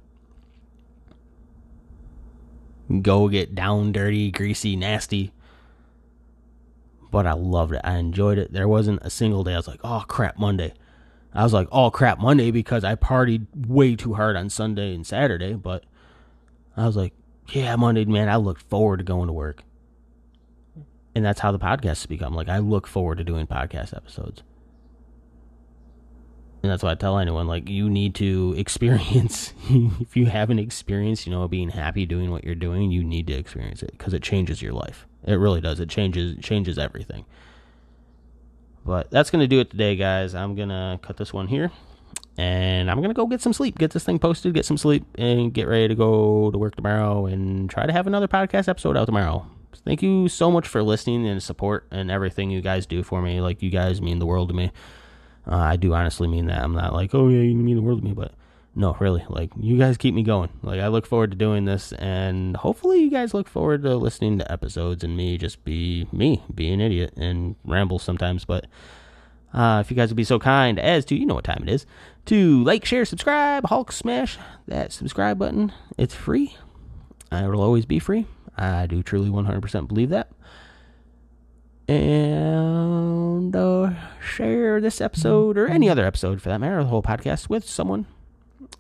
Go 3.03 3.29
get 3.29 3.55
down 3.55 3.93
dirty, 3.93 4.31
greasy, 4.31 4.77
nasty. 4.77 5.33
But 7.11 7.27
I 7.27 7.33
loved 7.33 7.75
it. 7.75 7.81
I 7.83 7.97
enjoyed 7.97 8.39
it. 8.39 8.53
There 8.53 8.69
wasn't 8.69 9.01
a 9.03 9.11
single 9.11 9.43
day 9.43 9.55
I 9.55 9.57
was 9.57 9.69
like, 9.69 9.81
oh 9.83 10.05
crap, 10.07 10.39
Monday. 10.39 10.73
I 11.35 11.43
was 11.43 11.53
like, 11.53 11.69
oh 11.73 11.91
crap, 11.91 12.19
Monday 12.19 12.51
because 12.51 12.85
I 12.85 12.95
partied 12.95 13.47
way 13.67 13.97
too 13.97 14.15
hard 14.15 14.37
on 14.37 14.49
Sunday 14.49 14.95
and 14.95 15.07
Saturday. 15.07 15.55
But 15.55 15.85
I 16.77 16.87
was 16.87 16.97
like, 16.97 17.13
yeah, 17.49 17.75
Monday, 17.77 18.05
man, 18.05 18.29
I 18.29 18.37
looked 18.37 18.63
forward 18.63 18.99
to 18.99 19.05
going 19.05 19.27
to 19.27 19.33
work. 19.33 19.63
And 21.15 21.25
that's 21.25 21.41
how 21.41 21.51
the 21.51 21.59
podcast 21.59 21.87
has 21.87 22.07
become. 22.07 22.35
Like, 22.35 22.49
I 22.49 22.59
look 22.59 22.87
forward 22.87 23.19
to 23.19 23.25
doing 23.25 23.47
podcast 23.47 23.97
episodes. 23.97 24.43
And 26.67 26.73
that's 26.73 26.83
why 26.83 26.91
I 26.91 26.95
tell 26.97 27.21
anyone 27.21 27.47
like 27.47 27.69
you 27.69 27.89
need 27.89 28.17
to 28.17 28.53
experience 28.59 29.55
if 29.69 30.17
you 30.17 30.27
haven't 30.27 30.59
experienced, 30.59 31.25
you 31.25 31.31
know, 31.31 31.47
being 31.47 31.69
happy 31.69 32.07
doing 32.07 32.33
what 32.33 32.43
you're 32.43 32.57
doing, 32.57 32.91
you 32.91 33.05
need 33.05 33.29
to 33.29 33.35
experience 33.35 33.85
it 33.85 33.93
because 33.93 34.13
it 34.13 34.21
changes 34.21 34.61
your 34.61 34.73
life. 34.73 35.07
It 35.25 35.35
really 35.35 35.61
does. 35.61 35.79
It 35.79 35.89
changes 35.89 36.37
changes 36.43 36.77
everything. 36.77 37.25
But 38.85 39.13
that's 39.13 39.31
to 39.43 39.47
do 39.47 39.61
it 39.61 39.71
today, 39.71 39.95
guys. 39.95 40.35
I'm 40.35 40.57
to 40.71 40.99
cut 41.03 41.19
this 41.19 41.33
one 41.33 41.47
here. 41.47 41.71
And 42.37 42.91
I'm 42.91 42.97
to 43.11 43.15
go 43.15 43.27
get 43.27 43.43
some 43.43 43.53
sleep, 43.53 43.79
get 43.79 43.93
this 43.93 44.03
thing 44.03 44.19
posted, 44.19 44.53
get 44.53 44.65
some 44.65 44.77
sleep, 44.77 45.05
and 45.17 45.55
get 45.55 45.69
ready 45.69 45.87
to 45.87 45.95
go 45.95 46.51
to 46.51 46.59
work 46.59 46.75
tomorrow 46.75 47.27
and 47.27 47.71
try 47.71 47.87
to 47.87 47.93
have 47.93 48.09
another 48.09 48.27
podcast 48.27 48.69
episode 48.69 48.97
out 48.97 49.07
tomorrow. 49.07 49.47
Thank 49.85 50.03
you 50.03 50.29
so 50.29 50.51
much 50.51 50.67
for 50.67 50.83
listening 50.83 51.29
and 51.29 51.41
support 51.41 51.87
and 51.93 52.11
everything 52.11 52.51
you 52.51 52.61
guys 52.61 52.87
do 52.87 53.05
for 53.05 53.23
me. 53.23 53.41
Like, 53.41 53.63
you 53.63 53.71
guys 53.71 54.03
mean 54.03 54.19
the 54.19 54.27
world 54.27 54.49
to 54.49 54.55
me. 54.55 54.73
Uh, 55.47 55.57
I 55.57 55.77
do 55.77 55.95
honestly 55.95 56.29
mean 56.29 56.47
that. 56.47 56.63
I'm 56.63 56.75
not 56.75 56.93
like, 56.93 57.15
oh 57.15 57.29
yeah, 57.29 57.43
you 57.43 57.55
mean 57.55 57.77
the 57.77 57.83
world 57.83 58.01
to 58.01 58.05
me, 58.05 58.13
but 58.13 58.33
no, 58.75 58.97
really, 59.01 59.25
like 59.29 59.51
you 59.59 59.79
guys 59.79 59.97
keep 59.97 60.15
me 60.15 60.23
going. 60.23 60.51
Like 60.63 60.81
I 60.81 60.89
look 60.89 61.07
forward 61.07 61.31
to 61.31 61.37
doing 61.37 61.65
this, 61.65 61.93
and 61.93 62.57
hopefully 62.57 63.01
you 63.01 63.11
guys 63.11 63.33
look 63.33 63.49
forward 63.49 63.83
to 63.83 63.97
listening 63.97 64.39
to 64.39 64.53
episodes 64.53 65.03
and 65.03 65.17
me 65.17 65.39
just 65.39 65.65
be 65.65 66.09
me, 66.13 66.43
be 66.55 66.71
an 66.71 66.81
idiot 66.81 67.15
and 67.17 67.57
ramble 67.65 67.99
sometimes. 67.99 68.45
But 68.45 68.67
uh, 69.55 69.83
if 69.85 69.91
you 69.91 69.97
guys 69.97 70.11
would 70.11 70.17
be 70.17 70.25
so 70.25 70.39
kind 70.39 70.79
as 70.79 71.05
to, 71.07 71.17
you 71.17 71.25
know 71.25 71.35
what 71.35 71.45
time 71.45 71.63
it 71.63 71.71
is, 71.71 71.87
to 72.27 72.63
like, 72.65 72.85
share, 72.85 73.05
subscribe, 73.05 73.65
Hulk 73.67 73.93
smash 73.93 74.37
that 74.67 74.93
subscribe 74.93 75.39
button. 75.39 75.73
It's 75.97 76.15
free. 76.15 76.57
It 77.33 77.49
will 77.49 77.63
always 77.63 77.87
be 77.87 77.99
free. 77.99 78.27
I 78.59 78.87
do 78.87 79.03
truly 79.03 79.31
100% 79.31 79.89
believe 79.89 80.11
that 80.11 80.29
and 81.89 83.55
uh, 83.55 83.91
share 84.21 84.81
this 84.81 85.01
episode 85.01 85.57
or 85.57 85.69
any 85.69 85.89
other 85.89 86.05
episode 86.05 86.43
for 86.43 86.49
that 86.49 86.59
matter, 86.59 86.79
the 86.79 86.89
whole 86.89 87.03
podcast 87.03 87.49
with 87.49 87.69
someone. 87.69 88.07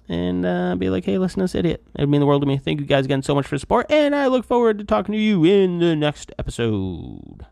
And 0.08 0.46
uh, 0.46 0.76
be 0.76 0.88
like, 0.88 1.04
hey, 1.04 1.18
listen 1.18 1.40
to 1.40 1.44
this 1.44 1.54
idiot. 1.54 1.82
It'd 1.96 2.08
mean 2.08 2.20
the 2.20 2.26
world 2.26 2.42
to 2.42 2.46
me. 2.46 2.58
Thank 2.58 2.80
you 2.80 2.86
guys 2.86 3.04
again 3.04 3.22
so 3.22 3.34
much 3.34 3.46
for 3.46 3.56
the 3.56 3.60
support. 3.60 3.90
And 3.90 4.14
I 4.14 4.28
look 4.28 4.44
forward 4.44 4.78
to 4.78 4.84
talking 4.84 5.12
to 5.12 5.18
you 5.18 5.44
in 5.44 5.80
the 5.80 5.96
next 5.96 6.32
episode. 6.38 7.46